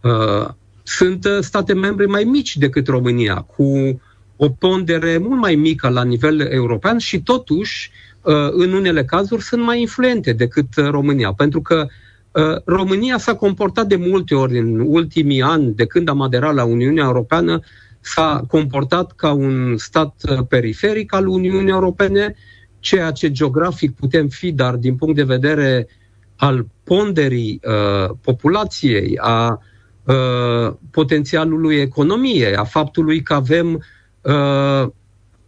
Uh, 0.00 0.48
sunt 0.82 1.24
uh, 1.24 1.38
state 1.40 1.72
membre 1.72 2.06
mai 2.06 2.24
mici 2.24 2.56
decât 2.56 2.86
România, 2.86 3.34
cu 3.34 4.00
o 4.36 4.48
pondere 4.48 5.18
mult 5.18 5.40
mai 5.40 5.54
mică 5.54 5.88
la 5.88 6.04
nivel 6.04 6.40
european 6.40 6.98
și 6.98 7.22
totuși 7.22 7.90
Uh, 7.90 8.13
în 8.50 8.72
unele 8.72 9.04
cazuri 9.04 9.42
sunt 9.42 9.62
mai 9.62 9.80
influente 9.80 10.32
decât 10.32 10.76
uh, 10.76 10.88
România, 10.88 11.32
pentru 11.32 11.60
că 11.60 11.86
uh, 12.30 12.62
România 12.64 13.18
s-a 13.18 13.34
comportat 13.34 13.86
de 13.86 13.96
multe 13.96 14.34
ori 14.34 14.58
în 14.58 14.80
ultimii 14.80 15.42
ani, 15.42 15.74
de 15.74 15.86
când 15.86 16.08
am 16.08 16.20
aderat 16.20 16.54
la 16.54 16.64
Uniunea 16.64 17.04
Europeană, 17.04 17.60
s-a 18.00 18.44
comportat 18.48 19.12
ca 19.12 19.32
un 19.32 19.76
stat 19.76 20.14
periferic 20.48 21.14
al 21.14 21.26
Uniunii 21.26 21.70
Europene, 21.70 22.34
ceea 22.80 23.10
ce 23.10 23.30
geografic 23.30 23.94
putem 23.94 24.28
fi, 24.28 24.52
dar 24.52 24.74
din 24.74 24.96
punct 24.96 25.14
de 25.16 25.22
vedere 25.22 25.88
al 26.36 26.66
ponderii 26.84 27.60
uh, 27.64 28.10
populației, 28.22 29.18
a 29.20 29.60
uh, 30.04 30.72
potențialului 30.90 31.76
economiei, 31.76 32.56
a 32.56 32.64
faptului 32.64 33.22
că 33.22 33.34
avem 33.34 33.84
uh, 34.20 34.86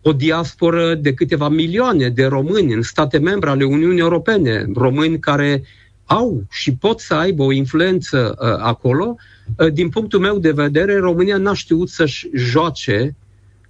o 0.08 0.12
diasporă 0.12 0.94
de 0.94 1.14
câteva 1.14 1.48
milioane 1.48 2.08
de 2.08 2.24
români 2.24 2.72
în 2.72 2.82
state 2.82 3.18
membre 3.18 3.50
ale 3.50 3.64
Uniunii 3.64 4.00
Europene, 4.00 4.66
români 4.74 5.18
care 5.18 5.62
au 6.04 6.42
și 6.50 6.74
pot 6.74 7.00
să 7.00 7.14
aibă 7.14 7.42
o 7.42 7.52
influență 7.52 8.36
uh, 8.38 8.48
acolo. 8.58 9.16
Uh, 9.56 9.72
din 9.72 9.88
punctul 9.88 10.20
meu 10.20 10.38
de 10.38 10.50
vedere, 10.50 10.98
România 10.98 11.36
n-a 11.36 11.54
știut 11.54 11.88
să-și 11.88 12.28
joace 12.34 13.16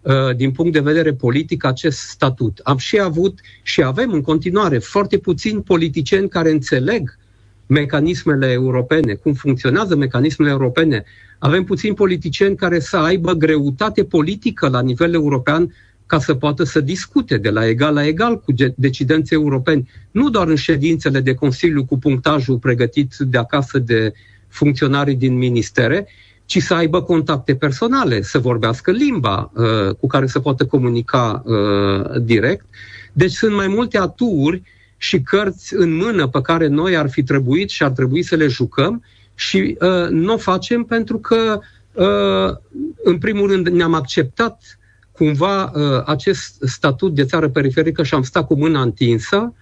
uh, 0.02 0.36
din 0.36 0.50
punct 0.50 0.72
de 0.72 0.80
vedere 0.80 1.12
politic 1.12 1.64
acest 1.64 1.98
statut. 1.98 2.60
Am 2.62 2.76
și 2.76 2.98
avut 2.98 3.38
și 3.62 3.82
avem 3.82 4.12
în 4.12 4.20
continuare 4.20 4.78
foarte 4.78 5.18
puțini 5.18 5.62
politicieni 5.62 6.28
care 6.28 6.50
înțeleg 6.50 7.18
mecanismele 7.66 8.50
europene, 8.50 9.14
cum 9.14 9.32
funcționează 9.32 9.96
mecanismele 9.96 10.50
europene. 10.50 11.04
Avem 11.38 11.64
puțini 11.64 11.94
politicieni 11.94 12.56
care 12.56 12.80
să 12.80 12.96
aibă 12.96 13.32
greutate 13.32 14.04
politică 14.04 14.68
la 14.68 14.80
nivel 14.80 15.14
european 15.14 15.72
ca 16.06 16.18
să 16.18 16.34
poată 16.34 16.64
să 16.64 16.80
discute 16.80 17.36
de 17.36 17.50
la 17.50 17.66
egal 17.66 17.94
la 17.94 18.06
egal 18.06 18.40
cu 18.40 18.52
decidenți 18.76 19.32
europeni, 19.32 19.90
nu 20.10 20.30
doar 20.30 20.48
în 20.48 20.56
ședințele 20.56 21.20
de 21.20 21.34
Consiliu 21.34 21.84
cu 21.84 21.98
punctajul 21.98 22.58
pregătit 22.58 23.14
de 23.18 23.38
acasă 23.38 23.78
de 23.78 24.12
funcționarii 24.48 25.16
din 25.16 25.36
ministere, 25.36 26.06
ci 26.44 26.62
să 26.62 26.74
aibă 26.74 27.02
contacte 27.02 27.56
personale, 27.56 28.22
să 28.22 28.38
vorbească 28.38 28.90
limba 28.90 29.52
uh, 29.54 29.94
cu 30.00 30.06
care 30.06 30.26
să 30.26 30.40
poată 30.40 30.66
comunica 30.66 31.42
uh, 31.44 32.22
direct. 32.22 32.64
Deci 33.12 33.32
sunt 33.32 33.54
mai 33.54 33.68
multe 33.68 33.98
aturi 33.98 34.62
și 34.96 35.20
cărți 35.20 35.74
în 35.74 35.96
mână 35.96 36.28
pe 36.28 36.40
care 36.40 36.66
noi 36.66 36.96
ar 36.96 37.10
fi 37.10 37.22
trebuit 37.22 37.68
și 37.68 37.82
ar 37.82 37.90
trebui 37.90 38.22
să 38.22 38.34
le 38.34 38.46
jucăm 38.46 39.02
și 39.34 39.76
uh, 39.80 40.08
nu 40.08 40.32
o 40.32 40.36
facem 40.36 40.84
pentru 40.84 41.18
că, 41.18 41.58
uh, 41.92 42.56
în 43.04 43.18
primul 43.18 43.50
rând, 43.50 43.68
ne-am 43.68 43.94
acceptat 43.94 44.78
cumva 45.16 45.64
uh, 45.74 46.02
acest 46.04 46.56
statut 46.60 47.14
de 47.14 47.24
țară 47.24 47.48
periferică 47.48 48.02
și 48.02 48.14
am 48.14 48.22
stat 48.22 48.46
cu 48.46 48.54
mâna 48.54 48.82
întinsă. 48.82 49.52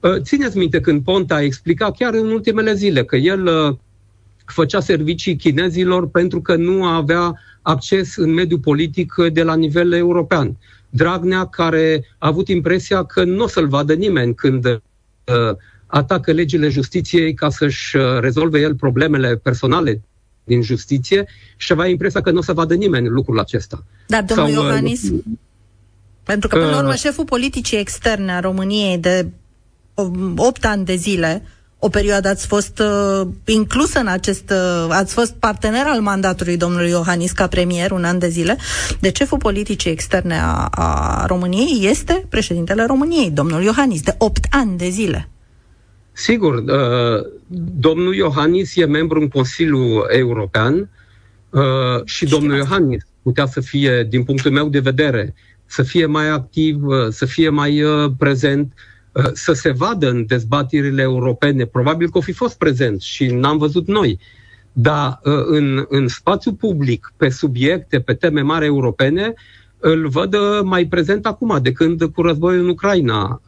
Uh, 0.00 0.20
țineți 0.20 0.56
minte 0.56 0.80
când 0.80 1.04
Ponta 1.04 1.34
a 1.34 1.42
explicat 1.42 1.96
chiar 1.96 2.14
în 2.14 2.30
ultimele 2.30 2.74
zile 2.74 3.04
că 3.04 3.16
el 3.16 3.46
uh, 3.46 3.76
făcea 4.44 4.80
servicii 4.80 5.36
chinezilor 5.36 6.08
pentru 6.08 6.40
că 6.40 6.56
nu 6.56 6.84
avea 6.84 7.38
acces 7.62 8.16
în 8.16 8.32
mediul 8.32 8.60
politic 8.60 9.14
de 9.32 9.42
la 9.42 9.54
nivel 9.54 9.92
european. 9.92 10.56
Dragnea, 10.90 11.46
care 11.46 12.04
a 12.18 12.26
avut 12.26 12.48
impresia 12.48 13.04
că 13.04 13.24
nu 13.24 13.42
o 13.42 13.46
să-l 13.46 13.68
vadă 13.68 13.94
nimeni 13.94 14.34
când 14.34 14.64
uh, 14.66 15.56
atacă 15.86 16.32
legile 16.32 16.68
justiției 16.68 17.34
ca 17.34 17.48
să-și 17.48 17.96
rezolve 18.20 18.60
el 18.60 18.74
problemele 18.74 19.36
personale 19.36 20.02
din 20.48 20.62
justiție 20.62 21.26
și 21.56 21.72
avea 21.72 21.86
impresia 21.86 22.20
că 22.20 22.30
nu 22.30 22.38
o 22.38 22.42
să 22.42 22.52
vadă 22.52 22.74
nimeni 22.74 23.08
lucrul 23.08 23.38
acesta. 23.38 23.84
Dar, 24.06 24.22
domnul 24.22 24.50
Sau, 24.50 24.62
uh, 24.62 24.68
Iohannis, 24.68 25.02
uh, 25.02 25.18
pentru 26.22 26.48
că, 26.48 26.56
până 26.56 26.70
la 26.70 26.78
urmă, 26.78 26.94
șeful 26.94 27.24
politicii 27.24 27.78
externe 27.78 28.32
a 28.32 28.40
României 28.40 28.98
de 28.98 29.26
8 30.36 30.64
ani 30.64 30.84
de 30.84 30.94
zile, 30.94 31.42
o 31.78 31.88
perioadă 31.88 32.28
ați 32.28 32.46
fost 32.46 32.78
uh, 32.78 33.28
inclusă 33.44 33.98
în 33.98 34.06
acest, 34.06 34.50
uh, 34.50 34.86
ați 34.88 35.14
fost 35.14 35.32
partener 35.32 35.86
al 35.86 36.00
mandatului 36.00 36.56
domnului 36.56 36.90
Iohannis 36.90 37.32
ca 37.32 37.46
premier 37.46 37.90
un 37.90 38.04
an 38.04 38.18
de 38.18 38.28
zile, 38.28 38.54
de 38.54 38.96
deci 39.00 39.16
șeful 39.16 39.38
politicii 39.38 39.90
externe 39.90 40.38
a, 40.40 40.66
a 40.70 41.26
României 41.26 41.88
este 41.90 42.26
președintele 42.28 42.84
României, 42.84 43.30
domnul 43.30 43.62
Iohannis, 43.62 44.02
de 44.02 44.14
8 44.18 44.46
ani 44.50 44.78
de 44.78 44.88
zile. 44.88 45.28
Sigur, 46.18 46.54
uh, 46.54 47.26
domnul 47.78 48.14
Iohannis 48.14 48.76
e 48.76 48.84
membru 48.84 49.20
în 49.20 49.28
Consiliul 49.28 50.06
European 50.10 50.90
uh, 51.50 52.04
și 52.04 52.26
domnul 52.26 52.56
Iohannis 52.56 53.06
putea 53.22 53.46
să 53.46 53.60
fie, 53.60 54.06
din 54.08 54.24
punctul 54.24 54.50
meu 54.50 54.68
de 54.68 54.78
vedere, 54.78 55.34
să 55.66 55.82
fie 55.82 56.06
mai 56.06 56.28
activ, 56.28 56.86
uh, 56.86 57.08
să 57.08 57.24
fie 57.26 57.48
mai 57.48 57.82
prezent, 58.18 58.72
să 59.32 59.52
se 59.52 59.70
vadă 59.70 60.10
în 60.10 60.26
dezbaterile 60.26 61.02
europene. 61.02 61.64
Probabil 61.64 62.10
că 62.10 62.18
o 62.18 62.20
fi 62.20 62.32
fost 62.32 62.58
prezent 62.58 63.00
și 63.00 63.26
n-am 63.26 63.58
văzut 63.58 63.86
noi. 63.86 64.18
Dar 64.72 65.18
în, 65.22 65.84
în 65.88 66.08
spațiu 66.08 66.52
public, 66.52 67.12
pe 67.16 67.28
subiecte, 67.28 68.00
pe 68.00 68.14
teme 68.14 68.40
mari 68.40 68.64
europene, 68.66 69.34
îl 69.80 70.08
văd 70.08 70.36
mai 70.62 70.84
prezent 70.84 71.26
acum, 71.26 71.58
de 71.62 71.72
când 71.72 72.04
cu 72.04 72.22
războiul 72.22 72.62
în 72.62 72.68
Ucraina, 72.68 73.40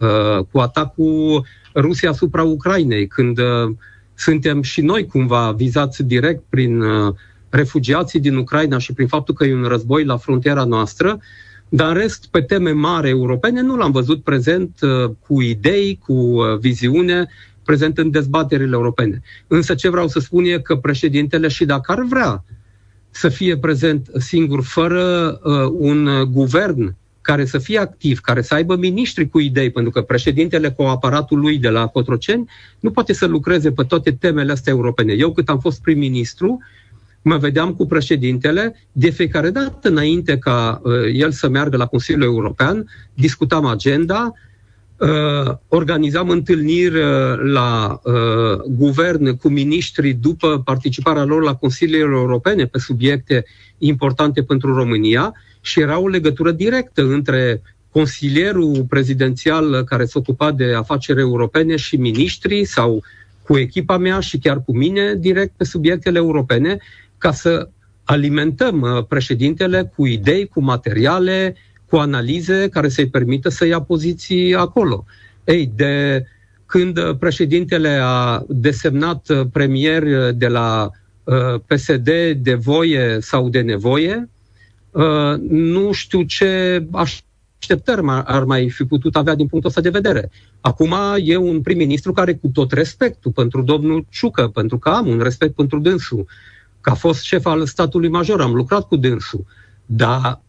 cu 0.50 0.58
atacul 0.58 1.44
Rusia 1.74 2.10
asupra 2.10 2.42
Ucrainei, 2.42 3.06
când 3.06 3.38
uh, 3.38 3.74
suntem 4.14 4.62
și 4.62 4.80
noi 4.80 5.06
cumva 5.06 5.52
vizați 5.52 6.02
direct 6.02 6.42
prin 6.48 6.80
uh, 6.80 7.14
refugiații 7.48 8.20
din 8.20 8.36
Ucraina 8.36 8.78
și 8.78 8.92
prin 8.92 9.06
faptul 9.06 9.34
că 9.34 9.44
e 9.44 9.54
un 9.54 9.64
război 9.64 10.04
la 10.04 10.16
frontiera 10.16 10.64
noastră, 10.64 11.20
dar 11.68 11.88
în 11.88 11.94
rest, 11.94 12.26
pe 12.30 12.40
teme 12.40 12.70
mari 12.70 13.08
europene, 13.08 13.60
nu 13.60 13.76
l-am 13.76 13.90
văzut 13.90 14.22
prezent 14.22 14.78
uh, 14.80 15.10
cu 15.26 15.40
idei, 15.40 15.98
cu 16.06 16.12
uh, 16.12 16.58
viziune, 16.58 17.28
prezent 17.64 17.98
în 17.98 18.10
dezbaterile 18.10 18.74
europene. 18.74 19.22
Însă 19.46 19.74
ce 19.74 19.88
vreau 19.88 20.08
să 20.08 20.20
spun 20.20 20.44
e 20.44 20.58
că 20.58 20.76
președintele 20.76 21.48
și 21.48 21.64
dacă 21.64 21.92
ar 21.92 22.02
vrea 22.08 22.44
să 23.10 23.28
fie 23.28 23.58
prezent 23.58 24.10
singur, 24.18 24.62
fără 24.62 25.38
uh, 25.42 25.72
un 25.78 26.08
guvern 26.32 26.94
care 27.20 27.44
să 27.44 27.58
fie 27.58 27.78
activ, 27.78 28.20
care 28.20 28.42
să 28.42 28.54
aibă 28.54 28.76
miniștri 28.76 29.28
cu 29.28 29.38
idei, 29.38 29.70
pentru 29.70 29.90
că 29.90 30.02
președintele 30.02 30.70
cu 30.70 30.82
aparatul 30.82 31.38
lui 31.38 31.58
de 31.58 31.68
la 31.68 31.86
Cotroceni 31.86 32.50
nu 32.80 32.90
poate 32.90 33.12
să 33.12 33.26
lucreze 33.26 33.72
pe 33.72 33.82
toate 33.82 34.12
temele 34.12 34.52
astea 34.52 34.72
europene. 34.72 35.12
Eu 35.12 35.32
cât 35.32 35.48
am 35.48 35.58
fost 35.58 35.82
prim-ministru, 35.82 36.58
mă 37.22 37.36
vedeam 37.36 37.74
cu 37.74 37.86
președintele 37.86 38.74
de 38.92 39.10
fiecare 39.10 39.50
dată 39.50 39.88
înainte 39.88 40.38
ca 40.38 40.80
uh, 40.82 40.92
el 41.12 41.30
să 41.30 41.48
meargă 41.48 41.76
la 41.76 41.86
Consiliul 41.86 42.22
European, 42.22 42.86
discutam 43.14 43.66
agenda, 43.66 44.32
uh, 44.32 44.49
organizam 45.68 46.28
întâlniri 46.28 46.96
uh, 46.96 47.38
la 47.52 48.00
uh, 48.04 48.12
guvern 48.68 49.36
cu 49.36 49.48
miniștri 49.48 50.12
după 50.12 50.62
participarea 50.64 51.24
lor 51.24 51.42
la 51.42 51.54
Consiliile 51.54 51.98
Europene 51.98 52.66
pe 52.66 52.78
subiecte 52.78 53.44
importante 53.78 54.42
pentru 54.42 54.74
România 54.74 55.32
și 55.60 55.80
era 55.80 55.98
o 55.98 56.08
legătură 56.08 56.50
directă 56.50 57.02
între 57.02 57.62
consilierul 57.90 58.84
prezidențial 58.88 59.84
care 59.84 60.04
se 60.04 60.18
ocupa 60.18 60.52
de 60.52 60.74
afaceri 60.74 61.20
europene 61.20 61.76
și 61.76 61.96
miniștrii 61.96 62.64
sau 62.64 63.02
cu 63.42 63.58
echipa 63.58 63.96
mea 63.96 64.20
și 64.20 64.38
chiar 64.38 64.62
cu 64.64 64.76
mine 64.76 65.14
direct 65.18 65.52
pe 65.56 65.64
subiectele 65.64 66.18
europene 66.18 66.78
ca 67.18 67.32
să 67.32 67.68
alimentăm 68.04 68.80
uh, 68.80 69.04
președintele 69.08 69.92
cu 69.96 70.06
idei, 70.06 70.46
cu 70.46 70.60
materiale, 70.60 71.56
cu 71.90 71.96
analize 71.96 72.68
care 72.68 72.88
să-i 72.88 73.08
permită 73.08 73.48
să 73.48 73.66
ia 73.66 73.80
poziții 73.80 74.54
acolo. 74.54 75.04
Ei, 75.44 75.72
de 75.76 76.24
când 76.66 77.12
președintele 77.18 77.98
a 78.02 78.44
desemnat 78.48 79.28
uh, 79.28 79.40
premier 79.52 80.32
de 80.32 80.48
la 80.48 80.90
uh, 81.24 81.60
PSD 81.66 82.10
de 82.36 82.54
voie 82.54 83.18
sau 83.20 83.48
de 83.48 83.60
nevoie, 83.60 84.28
nu 85.48 85.92
știu 85.92 86.22
ce 86.22 86.82
așteptări 86.92 88.02
ar 88.24 88.44
mai 88.44 88.70
fi 88.70 88.84
putut 88.84 89.16
avea 89.16 89.34
din 89.34 89.46
punctul 89.46 89.70
ăsta 89.70 89.80
de 89.80 89.98
vedere. 89.98 90.30
Acum 90.60 90.94
e 91.16 91.36
un 91.36 91.60
prim-ministru 91.60 92.12
care, 92.12 92.34
cu 92.34 92.48
tot 92.48 92.72
respectul 92.72 93.32
pentru 93.32 93.62
domnul 93.62 94.06
Ciucă, 94.10 94.48
pentru 94.48 94.78
că 94.78 94.88
am 94.88 95.06
un 95.06 95.18
respect 95.18 95.54
pentru 95.54 95.78
dânsul, 95.78 96.26
că 96.80 96.90
a 96.90 96.94
fost 96.94 97.22
șef 97.22 97.46
al 97.46 97.66
statului 97.66 98.08
major, 98.08 98.40
am 98.40 98.54
lucrat 98.54 98.86
cu 98.88 98.96
dânsul, 98.96 99.44
dar 99.86 100.40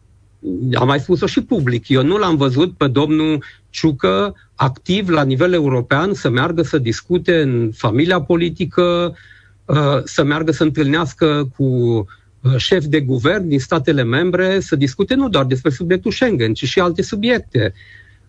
am 0.74 0.86
mai 0.86 1.00
spus-o 1.00 1.26
și 1.26 1.40
public, 1.40 1.88
eu 1.88 2.02
nu 2.02 2.18
l-am 2.18 2.36
văzut 2.36 2.76
pe 2.76 2.88
domnul 2.88 3.44
Ciucă 3.70 4.34
activ 4.54 5.08
la 5.08 5.22
nivel 5.22 5.52
european 5.52 6.14
să 6.14 6.28
meargă 6.28 6.62
să 6.62 6.78
discute 6.78 7.40
în 7.40 7.70
familia 7.74 8.20
politică, 8.20 9.16
uh, 9.64 10.00
să 10.04 10.24
meargă 10.24 10.52
să 10.52 10.62
întâlnească 10.62 11.50
cu 11.56 11.64
uh, 11.64 12.56
șef 12.56 12.84
de 12.84 13.00
guvern 13.00 13.48
din 13.48 13.58
statele 13.58 14.02
membre, 14.02 14.60
să 14.60 14.76
discute 14.76 15.14
nu 15.14 15.28
doar 15.28 15.44
despre 15.44 15.70
subiectul 15.70 16.10
Schengen, 16.10 16.54
ci 16.54 16.64
și 16.64 16.80
alte 16.80 17.02
subiecte. 17.02 17.72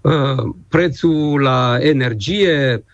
Uh, 0.01 0.53
prețul 0.67 1.41
la 1.41 1.77
energie, 1.79 2.83
Uh, 2.85 2.92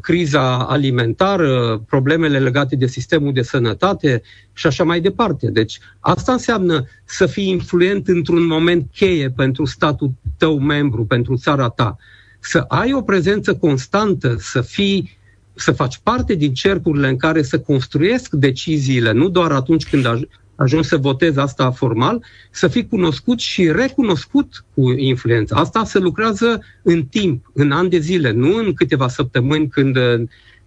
criza 0.00 0.58
alimentară, 0.58 1.82
problemele 1.86 2.38
legate 2.38 2.76
de 2.76 2.86
sistemul 2.86 3.32
de 3.32 3.42
sănătate 3.42 4.22
și 4.52 4.66
așa 4.66 4.84
mai 4.84 5.00
departe. 5.00 5.50
Deci 5.50 5.78
asta 6.00 6.32
înseamnă 6.32 6.84
să 7.04 7.26
fii 7.26 7.48
influent 7.48 8.08
într-un 8.08 8.46
moment 8.46 8.86
cheie 8.94 9.30
pentru 9.30 9.64
statul 9.64 10.12
tău 10.38 10.58
membru, 10.58 11.04
pentru 11.04 11.36
țara 11.36 11.68
ta. 11.68 11.96
Să 12.40 12.58
ai 12.58 12.92
o 12.92 13.02
prezență 13.02 13.54
constantă, 13.54 14.36
să 14.38 14.60
fii 14.60 15.18
să 15.54 15.72
faci 15.72 15.98
parte 16.02 16.34
din 16.34 16.54
cercurile 16.54 17.08
în 17.08 17.16
care 17.16 17.42
să 17.42 17.60
construiesc 17.60 18.32
deciziile, 18.32 19.12
nu 19.12 19.28
doar 19.28 19.52
atunci 19.52 19.88
când 19.88 20.06
ajuns 20.58 20.88
să 20.88 20.96
votezi 20.96 21.38
asta 21.38 21.70
formal, 21.70 22.24
să 22.50 22.68
fii 22.68 22.88
cunoscut 22.88 23.40
și 23.40 23.72
recunoscut 23.72 24.64
cu 24.74 24.90
influența. 24.90 25.56
Asta 25.56 25.84
se 25.84 25.98
lucrează 25.98 26.62
în 26.82 27.04
timp, 27.04 27.50
în 27.54 27.70
ani 27.72 27.90
de 27.90 27.98
zile, 27.98 28.30
nu 28.30 28.56
în 28.56 28.72
câteva 28.72 29.08
săptămâni 29.08 29.68
când 29.68 29.96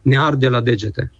ne 0.02 0.20
arde 0.20 0.48
la 0.48 0.62
degete. 0.62 1.12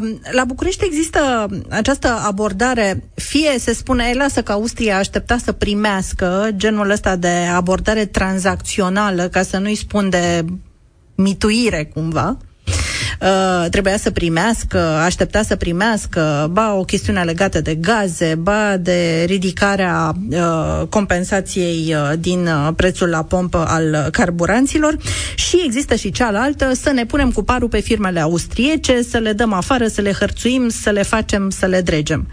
Um, 0.00 0.20
la 0.32 0.44
București 0.44 0.84
există 0.84 1.46
această 1.70 2.08
abordare, 2.08 3.04
fie 3.14 3.58
se 3.58 3.72
spune, 3.72 4.04
ei 4.06 4.14
lasă 4.14 4.42
că 4.42 4.52
Austria 4.52 4.98
aștepta 4.98 5.36
să 5.36 5.52
primească 5.52 6.48
genul 6.56 6.90
ăsta 6.90 7.16
de 7.16 7.48
abordare 7.54 8.04
tranzacțională, 8.04 9.28
ca 9.28 9.42
să 9.42 9.58
nu-i 9.58 9.74
spun 9.74 10.10
de 10.10 10.44
mituire 11.14 11.90
cumva, 11.94 12.28
uh, 12.28 12.53
trebuia 13.70 13.96
să 13.96 14.10
primească, 14.10 14.78
aștepta 14.78 15.42
să 15.42 15.56
primească, 15.56 16.48
ba 16.52 16.74
o 16.74 16.84
chestiune 16.84 17.22
legată 17.22 17.60
de 17.60 17.74
gaze, 17.74 18.34
ba 18.38 18.76
de 18.76 19.24
ridicarea 19.26 20.12
uh, 20.30 20.86
compensației 20.88 21.94
uh, 21.94 22.12
din 22.18 22.46
uh, 22.46 22.68
prețul 22.76 23.08
la 23.08 23.22
pompă 23.22 23.64
al 23.68 24.08
carburanților 24.12 24.96
și 25.34 25.62
există 25.64 25.94
și 25.94 26.10
cealaltă, 26.10 26.74
să 26.74 26.90
ne 26.90 27.06
punem 27.06 27.30
cu 27.30 27.42
parul 27.42 27.68
pe 27.68 27.80
firmele 27.80 28.20
austriece, 28.20 29.02
să 29.02 29.18
le 29.18 29.32
dăm 29.32 29.52
afară, 29.52 29.86
să 29.86 30.00
le 30.00 30.12
hărțuim, 30.12 30.68
să 30.68 30.90
le 30.90 31.02
facem, 31.02 31.50
să 31.50 31.66
le 31.66 31.80
dregem 31.80 32.28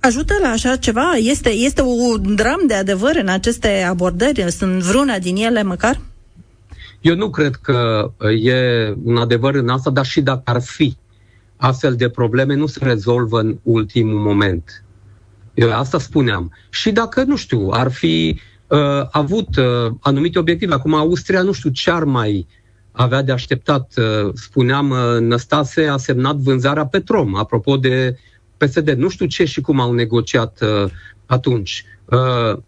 ajută 0.00 0.34
la 0.42 0.48
așa 0.48 0.76
ceva? 0.76 1.12
Este, 1.16 1.50
este 1.50 1.82
un 1.82 2.34
dram 2.34 2.62
de 2.66 2.74
adevăr 2.74 3.16
în 3.16 3.28
aceste 3.28 3.86
abordări? 3.88 4.52
Sunt 4.52 4.82
vreuna 4.82 5.18
din 5.18 5.36
ele 5.36 5.62
măcar? 5.62 6.00
Eu 7.00 7.14
nu 7.14 7.30
cred 7.30 7.54
că 7.54 8.10
uh, 8.18 8.44
e 8.44 8.94
un 9.02 9.16
adevăr 9.16 9.54
în 9.54 9.68
asta, 9.68 9.90
dar 9.90 10.04
și 10.04 10.20
dacă 10.20 10.42
ar 10.44 10.62
fi, 10.62 10.96
astfel 11.56 11.94
de 11.94 12.08
probleme 12.08 12.54
nu 12.54 12.66
se 12.66 12.84
rezolvă 12.84 13.40
în 13.40 13.58
ultimul 13.62 14.20
moment. 14.20 14.84
Eu 15.54 15.72
asta 15.72 15.98
spuneam. 15.98 16.52
Și 16.70 16.92
dacă, 16.92 17.22
nu 17.22 17.36
știu, 17.36 17.68
ar 17.70 17.92
fi 17.92 18.40
uh, 18.66 18.78
avut 19.10 19.56
uh, 19.56 19.92
anumite 20.00 20.38
obiective, 20.38 20.74
acum 20.74 20.94
Austria, 20.94 21.42
nu 21.42 21.52
știu 21.52 21.70
ce 21.70 21.90
ar 21.90 22.04
mai 22.04 22.46
avea 22.92 23.22
de 23.22 23.32
așteptat. 23.32 23.92
Uh, 23.96 24.32
spuneam, 24.34 24.90
uh, 24.90 25.20
Năstase 25.20 25.86
a 25.86 25.96
semnat 25.96 26.36
vânzarea 26.36 26.86
Petrom, 26.86 27.34
apropo 27.34 27.76
de 27.76 28.18
PSD. 28.56 28.88
Nu 28.88 29.08
știu 29.08 29.26
ce 29.26 29.44
și 29.44 29.60
cum 29.60 29.80
au 29.80 29.92
negociat 29.92 30.60
uh, 30.60 30.90
atunci. 31.26 31.84
Uh, 32.04 32.58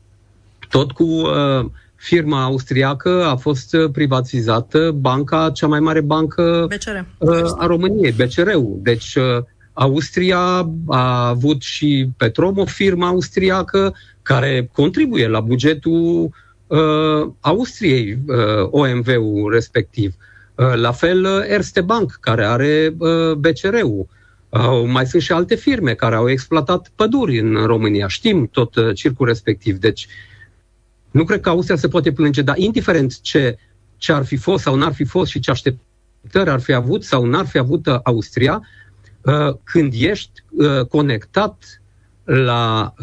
tot 0.69 0.93
cu 0.93 1.05
uh, 1.05 1.67
firma 1.99 2.43
austriacă 2.43 3.25
a 3.25 3.37
fost 3.37 3.75
uh, 3.75 3.91
privatizată, 3.91 4.91
banca, 4.91 5.51
cea 5.51 5.67
mai 5.67 5.81
mare 5.81 6.01
bancă 6.01 6.67
BCR. 6.69 6.99
Uh, 7.19 7.55
a 7.57 7.67
României, 7.67 8.13
BCR-ul. 8.13 8.79
Deci 8.83 9.15
uh, 9.15 9.45
Austria 9.73 10.69
a 10.87 11.29
avut 11.29 11.63
și 11.63 12.09
Petrom, 12.17 12.59
o 12.59 12.65
firmă 12.65 13.07
austriacă 13.07 13.95
care 14.23 14.71
contribuie 14.73 15.29
la 15.29 15.41
bugetul 15.41 16.31
uh, 16.67 17.31
Austriei, 17.41 18.19
uh, 18.27 18.69
OMV-ul 18.71 19.53
respectiv. 19.53 20.15
Uh, 20.55 20.75
la 20.75 20.93
fel 20.93 21.45
Erste 21.49 21.81
Bank, 21.81 22.19
care 22.21 22.45
are 22.45 22.95
uh, 22.99 23.33
BCR-ul. 23.33 24.07
Uh, 24.49 24.83
mai 24.87 25.07
sunt 25.07 25.23
și 25.23 25.33
alte 25.33 25.55
firme 25.55 25.95
care 25.95 26.15
au 26.15 26.29
exploatat 26.31 26.91
păduri 26.95 27.39
în 27.39 27.67
România. 27.67 28.09
Știm 28.09 28.49
tot 28.53 28.77
uh, 28.77 28.95
circul 28.95 29.27
respectiv. 29.27 29.77
Deci 29.77 30.05
uh, 30.05 30.28
nu 31.11 31.25
cred 31.25 31.41
că 31.41 31.49
Austria 31.49 31.77
se 31.77 31.89
poate 31.89 32.13
plânge, 32.13 32.43
dar 32.43 32.57
indiferent 32.57 33.21
ce, 33.21 33.59
ce 33.97 34.13
ar 34.13 34.25
fi 34.25 34.37
fost 34.37 34.63
sau 34.63 34.75
n-ar 34.77 34.93
fi 34.93 35.05
fost 35.05 35.31
și 35.31 35.41
ce 35.41 35.51
așteptări 35.51 36.51
ar 36.51 36.61
fi 36.61 36.73
avut 36.73 37.05
sau 37.05 37.25
n-ar 37.25 37.47
fi 37.47 37.59
avut 37.59 37.87
uh, 37.87 37.99
Austria, 38.03 38.63
uh, 39.23 39.55
când 39.65 39.93
ești 39.97 40.43
uh, 40.51 40.81
conectat 40.81 41.83
la 42.25 42.95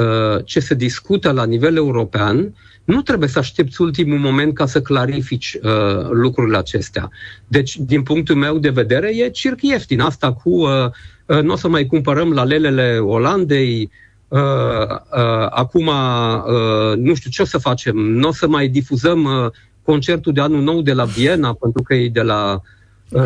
ce 0.44 0.60
se 0.60 0.74
discută 0.74 1.32
la 1.32 1.46
nivel 1.46 1.76
european, 1.76 2.54
nu 2.84 3.02
trebuie 3.02 3.30
să 3.30 3.40
aștepți 3.40 3.82
ultimul 3.82 4.18
moment 4.18 4.54
ca 4.54 4.66
să 4.66 4.82
clarifici 4.82 5.58
uh, 5.62 6.10
lucrurile 6.10 6.58
acestea. 6.58 7.10
Deci, 7.48 7.78
din 7.78 8.04
punctul 8.04 8.36
meu 8.36 8.58
de 8.58 8.70
vedere, 8.70 9.16
e 9.16 9.30
circ 9.30 9.62
ieftin. 9.62 10.00
Asta 10.00 10.34
cu 10.34 10.50
uh, 10.50 10.86
uh, 11.26 11.42
nu 11.42 11.54
o 11.54 11.56
să 11.56 11.68
mai 11.68 11.86
cumpărăm 11.86 12.34
la 12.34 12.44
lelele 12.44 12.98
Olandei, 12.98 13.82
Uh, 13.84 14.05
uh, 14.40 15.48
acum 15.50 15.88
uh, 15.88 16.98
nu 16.98 17.14
știu 17.14 17.30
ce 17.30 17.42
o 17.42 17.46
să 17.46 17.58
facem, 17.58 17.96
nu 17.96 18.28
o 18.28 18.32
să 18.34 18.48
mai 18.48 18.68
difuzăm 18.68 19.24
uh, 19.24 19.52
concertul 19.84 20.34
de 20.34 20.42
anul 20.42 20.62
nou 20.62 20.82
de 20.82 20.94
la 20.94 21.04
Viena, 21.04 21.54
pentru 21.54 21.84
că 21.84 21.94
e 21.94 22.10
de 22.10 22.22
la 22.22 22.62
uh, 23.10 23.22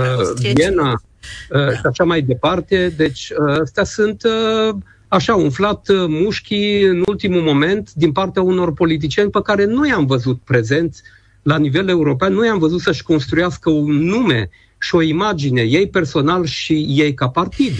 Viena 0.54 1.02
uh, 1.50 1.72
și 1.72 1.82
așa 1.89 2.04
mai 2.04 2.22
departe. 2.22 2.93
Deci, 2.98 3.30
uh, 3.30 3.60
astea 3.62 3.84
sunt 3.84 4.24
uh, 4.24 4.76
așa 5.08 5.36
umflat 5.36 5.88
uh, 5.89 6.06
mușchii 6.08 6.82
în 6.82 7.04
ultimul 7.08 7.41
moment 7.41 7.93
din 7.93 8.12
partea 8.12 8.41
unor 8.41 8.74
politicieni 8.74 9.30
pe 9.30 9.41
care 9.41 9.65
nu 9.65 9.88
i-am 9.88 10.06
văzut 10.06 10.39
prezenți 10.45 11.02
la 11.41 11.58
nivel 11.58 11.89
european, 11.89 12.34
nu 12.34 12.45
i-am 12.45 12.60
văzut 12.60 12.80
să-și 12.80 13.04
construiască 13.04 13.69
un 13.69 14.04
nume 14.04 14.50
și 14.80 14.95
o 14.95 15.02
imagine, 15.02 15.62
ei 15.62 15.88
personal 15.88 16.45
și 16.45 16.86
ei 16.89 17.13
ca 17.13 17.30
partid, 17.30 17.74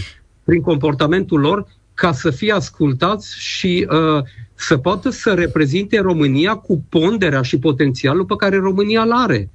prin 0.44 0.62
comportamentul 0.62 1.40
lor, 1.40 1.68
ca 2.00 2.12
să 2.12 2.30
fie 2.30 2.52
ascultați 2.52 3.40
și 3.40 3.88
uh, 3.90 4.24
să 4.54 4.78
poată 4.78 5.10
să 5.10 5.34
reprezinte 5.34 6.00
România 6.00 6.56
cu 6.56 6.84
ponderea 6.90 7.42
și 7.42 7.60
potențialul 7.60 8.26
pe 8.26 8.36
care 8.36 8.58
România 8.58 9.02
îl 9.02 9.12
are. 9.12 9.50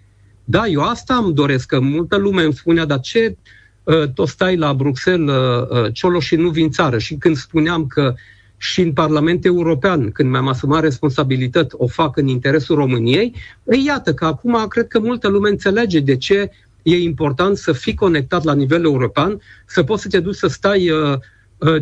Da, 0.45 0.67
eu 0.67 0.81
asta 0.81 1.15
îmi 1.15 1.35
doresc, 1.35 1.67
că 1.67 1.81
multă 1.81 2.17
lume 2.17 2.43
îmi 2.43 2.53
spunea, 2.53 2.85
dar 2.85 3.01
ce 3.01 3.37
uh, 3.83 4.09
tot 4.15 4.29
stai 4.29 4.57
la 4.57 4.75
Bruxelles, 4.75 5.35
uh, 5.35 5.69
uh, 5.69 5.93
Cioloș, 5.93 6.25
și 6.25 6.37
nu 6.37 6.49
vin 6.49 6.71
țară? 6.71 6.99
Și 6.99 7.15
când 7.15 7.37
spuneam 7.37 7.87
că 7.87 8.15
și 8.57 8.81
în 8.81 8.93
Parlamentul 8.93 9.51
European, 9.57 10.11
când 10.11 10.31
mi-am 10.31 10.49
asumat 10.49 10.83
responsabilități, 10.83 11.75
o 11.79 11.87
fac 11.87 12.17
în 12.17 12.27
interesul 12.27 12.77
României, 12.77 13.35
ei 13.65 13.85
iată 13.85 14.15
că 14.15 14.25
acum 14.25 14.67
cred 14.69 14.87
că 14.87 14.99
multă 14.99 15.29
lume 15.29 15.49
înțelege 15.49 16.01
de 16.01 16.17
ce 16.17 16.51
e 16.83 16.97
important 16.97 17.57
să 17.57 17.73
fii 17.73 17.95
conectat 17.95 18.45
la 18.45 18.55
nivel 18.55 18.85
european, 18.85 19.41
să 19.67 19.83
poți 19.83 20.03
să 20.03 20.09
te 20.09 20.21
duci 20.21 20.35
să 20.35 20.47
stai 20.47 20.91
uh, 20.91 20.99
uh, 21.09 21.19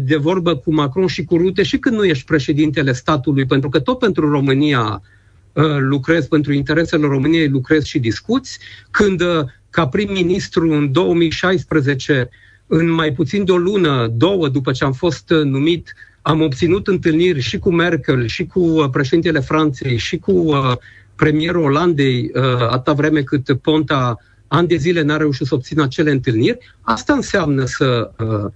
de 0.01 0.17
vorbă 0.17 0.57
cu 0.57 0.75
Macron 0.75 1.07
și 1.07 1.25
cu 1.25 1.37
Rute 1.37 1.63
și 1.63 1.79
când 1.79 1.97
nu 1.97 2.05
ești 2.05 2.25
președintele 2.25 2.93
statului, 2.93 3.47
pentru 3.47 3.69
că 3.69 3.81
tot 3.81 3.99
pentru 3.99 4.31
România 4.31 5.03
uh, 5.53 5.65
lucrezi, 5.79 6.29
pentru 6.29 6.53
interesele 6.53 7.07
României 7.07 7.49
lucrezi 7.49 7.89
și 7.89 7.99
discuți, 7.99 8.59
când 8.91 9.23
ca 9.71 9.87
prim-ministru 9.87 10.71
în 10.71 10.93
2016, 10.93 12.29
în 12.67 12.91
mai 12.91 13.13
puțin 13.13 13.45
de 13.45 13.53
o 13.53 13.57
lună, 13.57 14.09
două 14.17 14.49
după 14.49 14.73
ce 14.73 14.85
am 14.85 14.93
fost 14.93 15.31
numit, 15.31 15.95
am 16.23 16.41
obținut 16.41 16.87
întâlniri 16.87 17.41
și 17.41 17.59
cu 17.59 17.71
Merkel, 17.71 18.27
și 18.27 18.47
cu 18.47 18.89
președintele 18.93 19.41
Franței, 19.41 19.97
și 19.97 20.19
cu 20.19 20.51
premierul 21.17 21.63
Olandei, 21.63 22.31
atâta 22.69 22.93
vreme 22.93 23.23
cât 23.23 23.61
Ponta 23.63 24.19
ani 24.53 24.69
de 24.69 24.77
zile 24.77 25.03
n-a 25.03 25.17
reușit 25.17 25.47
să 25.47 25.55
obțină 25.55 25.83
acele 25.83 26.11
întâlniri, 26.11 26.59
asta 26.81 27.13
înseamnă 27.13 27.65
să, 27.65 28.11
uh, 28.19 28.51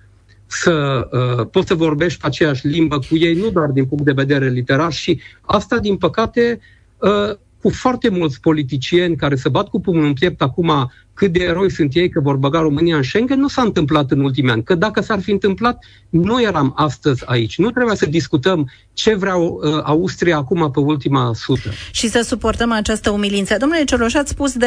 să 0.47 1.09
uh, 1.13 1.47
poți 1.51 1.67
să 1.67 1.75
vorbești 1.75 2.21
pe 2.21 2.27
aceeași 2.27 2.67
limbă 2.67 2.99
cu 2.99 3.17
ei, 3.17 3.35
nu 3.35 3.51
doar 3.51 3.69
din 3.69 3.87
punct 3.87 4.05
de 4.05 4.13
vedere 4.13 4.49
literar 4.49 4.93
și 4.93 5.21
asta, 5.41 5.79
din 5.79 5.97
păcate, 5.97 6.61
uh, 6.97 7.37
cu 7.63 7.71
foarte 7.71 8.09
mulți 8.09 8.41
politicieni 8.41 9.17
care 9.17 9.35
se 9.35 9.49
bat 9.49 9.69
cu 9.69 9.81
pumnul 9.81 10.05
în 10.05 10.13
piept 10.13 10.43
acum 10.43 10.91
cât 11.16 11.33
de 11.33 11.42
eroi 11.42 11.70
sunt 11.70 11.94
ei 11.94 12.09
că 12.09 12.20
vor 12.20 12.37
băga 12.37 12.61
România 12.61 12.96
în 12.96 13.02
Schengen, 13.02 13.40
nu 13.40 13.48
s-a 13.48 13.62
întâmplat 13.62 14.11
în 14.11 14.20
ultimii 14.20 14.50
ani. 14.50 14.62
Că 14.62 14.74
dacă 14.74 15.00
s-ar 15.00 15.20
fi 15.20 15.31
întâmplat, 15.31 15.85
nu 16.09 16.42
eram 16.42 16.72
astăzi 16.76 17.22
aici. 17.26 17.59
Nu 17.59 17.70
trebuia 17.70 17.94
să 17.94 18.07
discutăm 18.07 18.70
ce 18.92 19.14
vrea 19.14 19.37
uh, 19.37 19.81
Austria 19.85 20.37
acum 20.37 20.70
pe 20.70 20.81
ultima 20.81 21.31
sută. 21.35 21.70
Și 21.90 22.09
să 22.09 22.20
suportăm 22.24 22.72
această 22.72 23.11
umilință. 23.11 23.57
Domnule 23.59 23.85
Cioloș, 23.85 24.14
ați 24.14 24.31
spus 24.31 24.52
de 24.52 24.66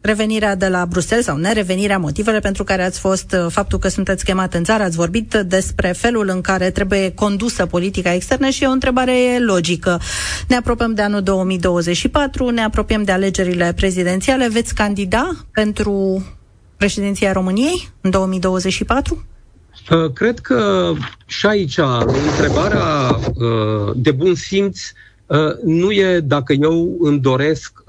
revenirea 0.00 0.56
de 0.56 0.68
la 0.68 0.86
Bruxelles 0.86 1.24
sau 1.24 1.36
nerevenirea 1.36 1.98
motivele 1.98 2.38
pentru 2.38 2.64
care 2.64 2.82
ați 2.82 3.00
fost 3.00 3.32
uh, 3.32 3.46
faptul 3.48 3.78
că 3.78 3.88
sunteți 3.88 4.24
chemat 4.24 4.54
în 4.54 4.64
țară, 4.64 4.82
ați 4.82 4.96
vorbit 4.96 5.34
despre 5.46 5.88
felul 5.88 6.28
în 6.28 6.40
care 6.40 6.70
trebuie 6.70 7.10
condusă 7.14 7.66
politica 7.66 8.14
externă 8.14 8.48
și 8.48 8.62
e 8.62 8.66
o 8.66 8.70
întrebare 8.70 9.38
logică. 9.40 10.00
Ne 10.48 10.56
apropiem 10.56 10.94
de 10.94 11.02
anul 11.02 11.22
2024, 11.22 12.48
ne 12.48 12.62
apropiem 12.62 13.02
de 13.02 13.12
alegerile 13.12 13.72
prezidențiale, 13.76 14.48
veți 14.48 14.74
candida 14.74 15.45
pentru 15.62 16.26
președinția 16.76 17.32
României 17.32 17.88
în 18.00 18.10
2024? 18.10 19.24
Uh, 19.90 20.12
cred 20.12 20.38
că 20.38 20.92
și 21.26 21.46
aici 21.46 21.78
întrebarea 22.30 23.18
uh, 23.34 23.92
de 23.94 24.10
bun 24.10 24.34
simț 24.34 24.80
uh, 25.26 25.38
nu 25.64 25.90
e 25.90 26.20
dacă 26.20 26.52
eu 26.52 26.96
îmi 27.00 27.18
doresc 27.18 27.84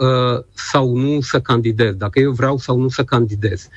sau 0.53 0.95
nu 0.95 1.21
să 1.21 1.39
candidez, 1.39 1.93
dacă 1.93 2.19
eu 2.19 2.32
vreau 2.32 2.58
sau 2.58 2.77
nu 2.77 2.88
să 2.88 3.03
candidez. 3.03 3.67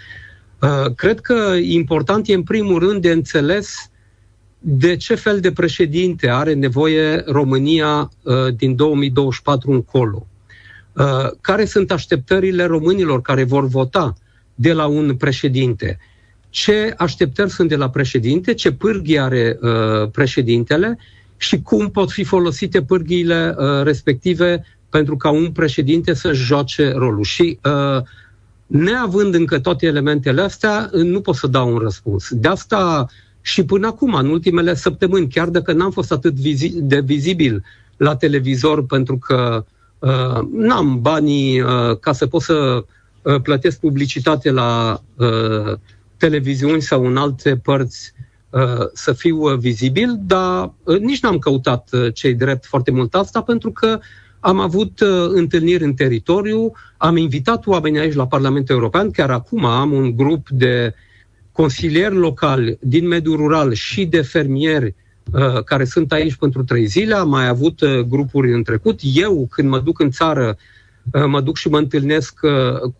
Cred 0.94 1.20
că 1.20 1.54
important 1.62 2.28
e 2.28 2.34
în 2.34 2.42
primul 2.42 2.78
rând 2.78 3.02
de 3.02 3.10
înțeles 3.10 3.90
de 4.58 4.96
ce 4.96 5.14
fel 5.14 5.40
de 5.40 5.52
președinte 5.52 6.28
are 6.30 6.52
nevoie 6.52 7.22
România 7.26 8.10
din 8.56 8.76
2024 8.76 9.72
încolo. 9.72 10.26
Uh, 10.92 11.30
care 11.40 11.64
sunt 11.64 11.90
așteptările 11.90 12.64
românilor 12.64 13.22
care 13.22 13.44
vor 13.44 13.66
vota 13.66 14.14
de 14.54 14.72
la 14.72 14.86
un 14.86 15.16
președinte. 15.16 15.98
Ce 16.48 16.94
așteptări 16.96 17.50
sunt 17.50 17.68
de 17.68 17.76
la 17.76 17.90
președinte, 17.90 18.54
ce 18.54 18.72
pârghii 18.72 19.18
are 19.18 19.58
uh, 19.60 20.08
președintele 20.12 20.98
și 21.36 21.62
cum 21.62 21.90
pot 21.90 22.10
fi 22.10 22.24
folosite 22.24 22.82
pârghiile 22.82 23.54
uh, 23.58 23.82
respective 23.82 24.64
pentru 24.88 25.16
ca 25.16 25.30
un 25.30 25.50
președinte 25.50 26.14
să 26.14 26.32
joace 26.32 26.92
rolul. 26.96 27.24
Și 27.24 27.58
uh, 27.64 28.02
neavând 28.66 29.34
încă 29.34 29.58
toate 29.58 29.86
elementele 29.86 30.42
astea, 30.42 30.90
nu 30.92 31.20
pot 31.20 31.34
să 31.34 31.46
dau 31.46 31.72
un 31.72 31.78
răspuns. 31.78 32.28
De 32.30 32.48
asta 32.48 33.06
și 33.40 33.64
până 33.64 33.86
acum, 33.86 34.14
în 34.14 34.28
ultimele 34.28 34.74
săptămâni, 34.74 35.28
chiar 35.28 35.48
dacă 35.48 35.72
n-am 35.72 35.90
fost 35.90 36.12
atât 36.12 36.34
vizi- 36.34 36.74
de 36.74 37.00
vizibil 37.00 37.64
la 37.96 38.16
televizor 38.16 38.86
pentru 38.86 39.18
că 39.18 39.56
uh, 39.56 39.78
uh, 40.00 40.40
n-am 40.52 41.00
banii 41.00 41.60
uh, 41.60 41.98
ca 42.00 42.12
să 42.12 42.26
pot 42.26 42.42
să 42.42 42.84
uh, 43.22 43.40
plătesc 43.42 43.80
publicitate 43.80 44.50
la 44.50 45.00
uh, 45.16 45.72
televiziuni 46.16 46.82
sau 46.82 47.06
în 47.06 47.16
alte 47.16 47.56
părți 47.56 48.12
uh, 48.50 48.86
să 48.92 49.12
fiu 49.12 49.36
uh, 49.42 49.58
vizibil, 49.58 50.18
dar 50.20 50.72
uh, 50.82 50.98
nici 50.98 51.20
n-am 51.20 51.38
căutat 51.38 51.88
uh, 51.92 52.14
cei 52.14 52.34
drept 52.34 52.66
foarte 52.66 52.90
mult 52.90 53.14
asta 53.14 53.42
pentru 53.42 53.70
că 53.72 53.98
am 54.40 54.58
avut 54.58 55.00
uh, 55.00 55.08
întâlniri 55.28 55.84
în 55.84 55.94
teritoriu, 55.94 56.72
am 56.96 57.16
invitat 57.16 57.66
oameni 57.66 57.98
aici 57.98 58.14
la 58.14 58.26
Parlamentul 58.26 58.74
European, 58.74 59.10
chiar 59.10 59.30
acum 59.30 59.64
am 59.64 59.92
un 59.92 60.16
grup 60.16 60.48
de 60.48 60.94
consilieri 61.52 62.14
locali 62.14 62.78
din 62.80 63.06
mediul 63.06 63.36
rural 63.36 63.72
și 63.72 64.04
de 64.04 64.20
fermieri 64.22 64.86
Uh, 64.86 65.09
care 65.64 65.84
sunt 65.84 66.12
aici 66.12 66.36
pentru 66.36 66.64
trei 66.64 66.86
zile, 66.86 67.14
am 67.14 67.28
mai 67.28 67.48
avut 67.48 67.80
uh, 67.80 67.98
grupuri 67.98 68.54
în 68.54 68.62
trecut. 68.62 69.00
Eu, 69.02 69.46
când 69.50 69.68
mă 69.68 69.78
duc 69.78 70.00
în 70.00 70.10
țară, 70.10 70.56
uh, 71.12 71.24
mă 71.26 71.40
duc 71.40 71.56
și 71.56 71.68
mă 71.68 71.78
întâlnesc 71.78 72.40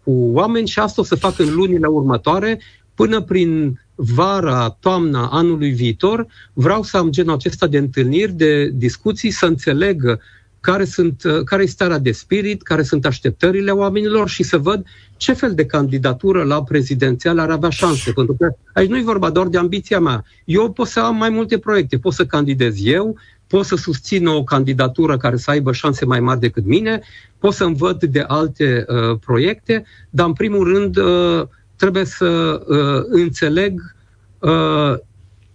cu 0.02 0.10
oameni 0.12 0.68
și 0.68 0.78
asta 0.78 1.00
o 1.00 1.04
să 1.04 1.14
fac 1.14 1.38
în 1.38 1.54
lunile 1.54 1.86
următoare, 1.86 2.60
până 2.94 3.20
prin 3.20 3.80
vara, 3.94 4.76
toamna 4.80 5.28
anului 5.32 5.70
viitor, 5.70 6.26
vreau 6.52 6.82
să 6.82 6.96
am 6.96 7.10
genul 7.10 7.34
acesta 7.34 7.66
de 7.66 7.78
întâlniri, 7.78 8.32
de 8.32 8.70
discuții, 8.74 9.30
să 9.30 9.46
înțeleg 9.46 10.18
care, 10.60 10.84
sunt, 10.84 11.22
uh, 11.24 11.44
care 11.44 11.62
este 11.62 11.74
starea 11.74 11.98
de 11.98 12.12
spirit, 12.12 12.62
care 12.62 12.82
sunt 12.82 13.06
așteptările 13.06 13.70
oamenilor 13.70 14.28
și 14.28 14.42
să 14.42 14.58
văd 14.58 14.84
ce 15.16 15.32
fel 15.32 15.54
de 15.54 15.66
candidatură 15.66 16.42
la 16.42 16.62
prezidențial 16.62 17.38
ar 17.38 17.50
avea 17.50 17.68
șanse. 17.68 18.12
Pentru 18.12 18.34
că 18.38 18.54
aici 18.72 18.88
nu 18.88 18.96
e 18.96 19.02
vorba 19.02 19.30
doar 19.30 19.46
de 19.46 19.58
ambiția 19.58 20.00
mea. 20.00 20.24
Eu 20.44 20.72
pot 20.72 20.86
să 20.86 21.00
am 21.00 21.16
mai 21.16 21.30
multe 21.30 21.58
proiecte, 21.58 21.98
pot 21.98 22.12
să 22.12 22.26
candidez 22.26 22.74
eu, 22.84 23.16
pot 23.46 23.64
să 23.64 23.76
susțin 23.76 24.26
o 24.26 24.44
candidatură 24.44 25.16
care 25.16 25.36
să 25.36 25.50
aibă 25.50 25.72
șanse 25.72 26.04
mai 26.04 26.20
mari 26.20 26.40
decât 26.40 26.64
mine, 26.64 27.00
pot 27.38 27.52
să 27.52 27.64
învăț 27.64 28.04
de 28.04 28.24
alte 28.26 28.84
uh, 28.88 29.18
proiecte, 29.26 29.84
dar 30.10 30.26
în 30.26 30.32
primul 30.32 30.72
rând 30.72 30.96
uh, 30.96 31.46
trebuie 31.76 32.04
să 32.04 32.60
uh, 32.66 33.04
înțeleg 33.08 33.94
uh, 34.38 34.94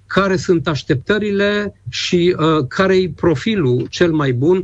care 0.07 0.35
sunt 0.35 0.67
așteptările 0.67 1.81
și 1.89 2.35
uh, 2.39 2.65
care 2.67 2.95
e 2.97 3.11
profilul 3.15 3.87
cel 3.89 4.11
mai 4.11 4.33
bun 4.33 4.63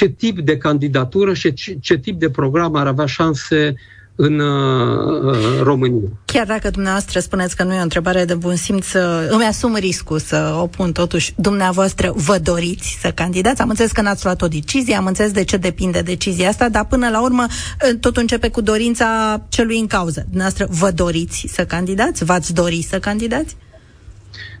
ce 0.00 0.08
tip 0.08 0.38
de 0.38 0.56
candidatură 0.56 1.34
și 1.34 1.52
ce, 1.52 1.78
ce 1.80 1.96
tip 1.98 2.18
de 2.18 2.30
program 2.30 2.74
ar 2.74 2.86
avea 2.86 3.06
șanse 3.06 3.74
în 4.14 4.38
uh, 4.38 5.60
România. 5.62 6.08
Chiar 6.24 6.46
dacă 6.46 6.70
dumneavoastră 6.70 7.20
spuneți 7.20 7.56
că 7.56 7.62
nu 7.62 7.74
e 7.74 7.78
o 7.78 7.82
întrebare 7.82 8.24
de 8.24 8.34
bun 8.34 8.56
simț, 8.56 8.92
uh, 8.92 9.02
îmi 9.28 9.44
asum 9.44 9.74
riscul 9.74 10.18
să 10.18 10.58
o 10.60 10.66
pun 10.66 10.92
totuși. 10.92 11.32
Dumneavoastră 11.36 12.12
vă 12.16 12.38
doriți 12.38 12.98
să 13.00 13.10
candidați? 13.10 13.60
Am 13.60 13.68
înțeles 13.68 13.92
că 13.92 14.00
n-ați 14.00 14.24
luat 14.24 14.42
o 14.42 14.48
decizie, 14.48 14.94
am 14.94 15.06
înțeles 15.06 15.32
de 15.32 15.44
ce 15.44 15.56
depinde 15.56 16.00
decizia 16.00 16.48
asta, 16.48 16.68
dar 16.68 16.86
până 16.86 17.08
la 17.08 17.22
urmă 17.22 17.46
uh, 17.48 17.98
tot 18.00 18.16
începe 18.16 18.48
cu 18.48 18.60
dorința 18.60 19.40
celui 19.48 19.78
în 19.78 19.86
cauză. 19.86 20.20
Dumneavoastră 20.20 20.66
vă 20.70 20.90
doriți 20.90 21.46
să 21.48 21.64
candidați? 21.64 22.24
V-ați 22.24 22.54
dori 22.54 22.82
să 22.82 22.98
candidați? 22.98 23.56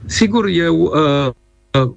Sigur, 0.06 0.46
eu 0.46 0.76
uh, 0.80 1.32
uh, 1.82 1.90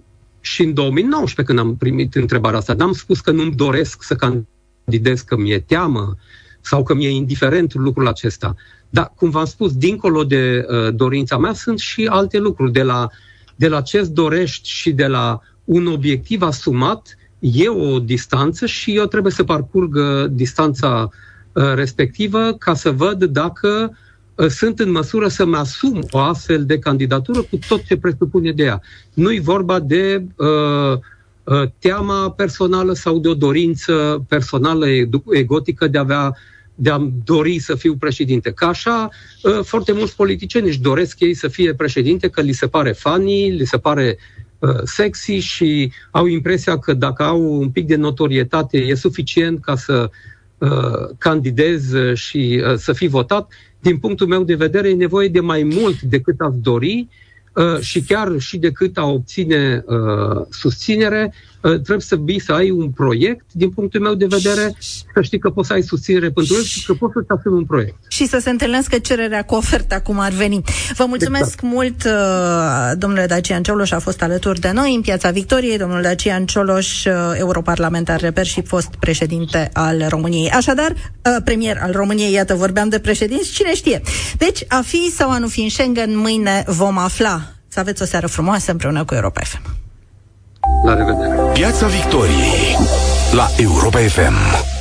și 0.45 0.63
în 0.63 0.73
2019, 0.73 1.55
când 1.55 1.67
am 1.67 1.77
primit 1.77 2.15
întrebarea 2.15 2.59
asta, 2.59 2.73
n-am 2.73 2.91
spus 2.91 3.19
că 3.19 3.31
nu-mi 3.31 3.55
doresc 3.55 4.03
să 4.03 4.15
candidez, 4.15 5.21
că 5.21 5.37
mi-e 5.37 5.59
teamă 5.59 6.15
sau 6.61 6.83
că 6.83 6.93
mi-e 6.93 7.09
indiferent 7.09 7.73
lucrul 7.73 8.07
acesta. 8.07 8.55
Dar, 8.89 9.13
cum 9.15 9.29
v-am 9.29 9.45
spus, 9.45 9.75
dincolo 9.75 10.23
de 10.23 10.65
uh, 10.67 10.95
dorința 10.95 11.37
mea, 11.37 11.53
sunt 11.53 11.79
și 11.79 12.05
alte 12.05 12.37
lucruri. 12.37 12.71
De 12.71 12.83
la, 12.83 13.07
de 13.55 13.67
la 13.67 13.81
ce 13.81 14.01
dorești 14.01 14.69
și 14.69 14.91
de 14.91 15.07
la 15.07 15.41
un 15.63 15.87
obiectiv 15.87 16.41
asumat, 16.41 17.17
e 17.39 17.69
o 17.69 17.99
distanță 17.99 18.65
și 18.65 18.95
eu 18.95 19.05
trebuie 19.05 19.31
să 19.31 19.43
parcurg 19.43 19.95
uh, 19.95 20.25
distanța 20.29 21.09
uh, 21.51 21.73
respectivă 21.73 22.53
ca 22.53 22.73
să 22.73 22.91
văd 22.91 23.23
dacă 23.23 23.67
Uh, 23.89 24.02
sunt 24.47 24.79
în 24.79 24.91
măsură 24.91 25.27
să-mi 25.27 25.55
asum 25.55 26.03
o 26.11 26.17
astfel 26.17 26.65
de 26.65 26.79
candidatură 26.79 27.41
cu 27.41 27.59
tot 27.67 27.83
ce 27.83 27.97
presupune 27.97 28.51
de 28.51 28.63
ea. 28.63 28.81
Nu-i 29.13 29.39
vorba 29.39 29.79
de 29.79 30.25
uh, 30.35 30.47
uh, 31.43 31.69
teama 31.79 32.31
personală 32.31 32.93
sau 32.93 33.19
de 33.19 33.27
o 33.27 33.33
dorință 33.33 34.25
personală 34.27 34.85
egotică 35.29 35.87
de 35.87 35.97
a 35.97 36.01
avea 36.01 36.35
de 36.75 36.89
a 36.89 36.97
dori 37.23 37.59
să 37.59 37.75
fiu 37.75 37.95
președinte. 37.95 38.51
Ca 38.51 38.67
așa, 38.67 39.09
uh, 39.43 39.59
foarte 39.63 39.91
mulți 39.91 40.15
politicieni 40.15 40.67
își 40.67 40.81
doresc 40.81 41.19
ei 41.19 41.33
să 41.33 41.47
fie 41.47 41.73
președinte, 41.73 42.27
că 42.27 42.41
li 42.41 42.51
se 42.51 42.67
pare 42.67 42.91
funny, 42.91 43.49
li 43.49 43.65
se 43.65 43.77
pare 43.77 44.17
uh, 44.59 44.69
sexy 44.83 45.37
și 45.37 45.91
au 46.11 46.25
impresia 46.25 46.79
că 46.79 46.93
dacă 46.93 47.23
au 47.23 47.59
un 47.59 47.69
pic 47.69 47.85
de 47.85 47.95
notorietate 47.95 48.77
e 48.77 48.95
suficient 48.95 49.61
ca 49.61 49.75
să 49.75 49.93
uh, 49.93 50.09
candidez 51.17 51.93
și 52.13 52.63
să 52.75 52.93
fii 52.93 53.07
votat. 53.07 53.51
Din 53.79 53.97
punctul 53.97 54.27
meu 54.27 54.43
de 54.43 54.55
vedere, 54.55 54.89
e 54.89 54.93
nevoie 54.93 55.27
de 55.27 55.39
mai 55.39 55.63
mult 55.63 56.01
decât 56.01 56.39
ați 56.39 56.57
dori 56.61 57.07
Uh, 57.53 57.79
și 57.79 58.01
chiar 58.01 58.39
și 58.39 58.57
decât 58.57 58.97
a 58.97 59.05
obține 59.05 59.83
uh, 59.87 60.45
susținere, 60.49 61.33
uh, 61.33 61.52
trebuie 61.69 61.99
să 61.99 62.15
vii 62.15 62.39
să 62.39 62.51
ai 62.51 62.69
un 62.69 62.89
proiect, 62.89 63.45
din 63.51 63.69
punctul 63.69 64.01
meu 64.01 64.13
de 64.13 64.25
vedere, 64.25 64.75
să 65.13 65.21
știi 65.21 65.39
că 65.39 65.49
poți 65.49 65.67
să 65.67 65.73
ai 65.73 65.81
susținere 65.81 66.31
pentru 66.31 66.55
el 66.55 66.63
și 66.63 66.85
că 66.85 66.93
poți 66.93 67.13
să-ți 67.13 67.29
asumi 67.29 67.55
un 67.55 67.65
proiect. 67.65 67.95
Și 68.07 68.27
să 68.27 68.39
se 68.41 68.49
întâlnească 68.49 68.97
cererea 68.97 69.43
cu 69.43 69.55
oferta, 69.55 70.01
cum 70.01 70.19
ar 70.19 70.31
veni. 70.31 70.61
Vă 70.95 71.05
mulțumesc 71.05 71.53
exact. 71.53 71.73
mult, 71.73 72.03
uh, 72.03 72.91
domnule 72.97 73.25
Dacian 73.25 73.63
Cioloș, 73.63 73.91
a 73.91 73.99
fost 73.99 74.21
alături 74.21 74.59
de 74.59 74.71
noi 74.71 74.95
în 74.95 75.01
Piața 75.01 75.29
Victoriei, 75.29 75.77
domnul 75.77 76.01
Dacian 76.01 76.45
Cioloș, 76.45 77.05
uh, 77.05 77.13
europarlamentar 77.37 78.19
reper 78.19 78.45
și 78.45 78.61
fost 78.61 78.89
președinte 78.99 79.69
al 79.73 80.05
României. 80.09 80.49
Așadar, 80.49 80.91
uh, 80.91 81.35
premier 81.43 81.77
al 81.81 81.91
României, 81.91 82.31
iată, 82.31 82.55
vorbeam 82.55 82.89
de 82.89 82.99
președinți, 82.99 83.51
cine 83.51 83.75
știe. 83.75 84.01
Deci, 84.37 84.65
a 84.67 84.81
fi 84.85 85.11
sau 85.11 85.29
a 85.29 85.37
nu 85.37 85.47
fi 85.47 85.61
în 85.61 85.69
Schengen, 85.69 86.17
mâine 86.17 86.63
vom 86.67 86.97
afla. 86.97 87.41
Să 87.67 87.79
aveți 87.79 88.01
o 88.01 88.05
seară 88.05 88.27
frumoasă 88.27 88.71
împreună 88.71 89.05
cu 89.05 89.13
Europa 89.13 89.41
FM. 89.41 89.82
La 90.83 90.93
revedere! 90.93 91.51
Piața 91.53 91.87
Victoriei 91.87 92.77
la 93.31 93.47
Europa 93.57 93.99
FM. 93.99 94.72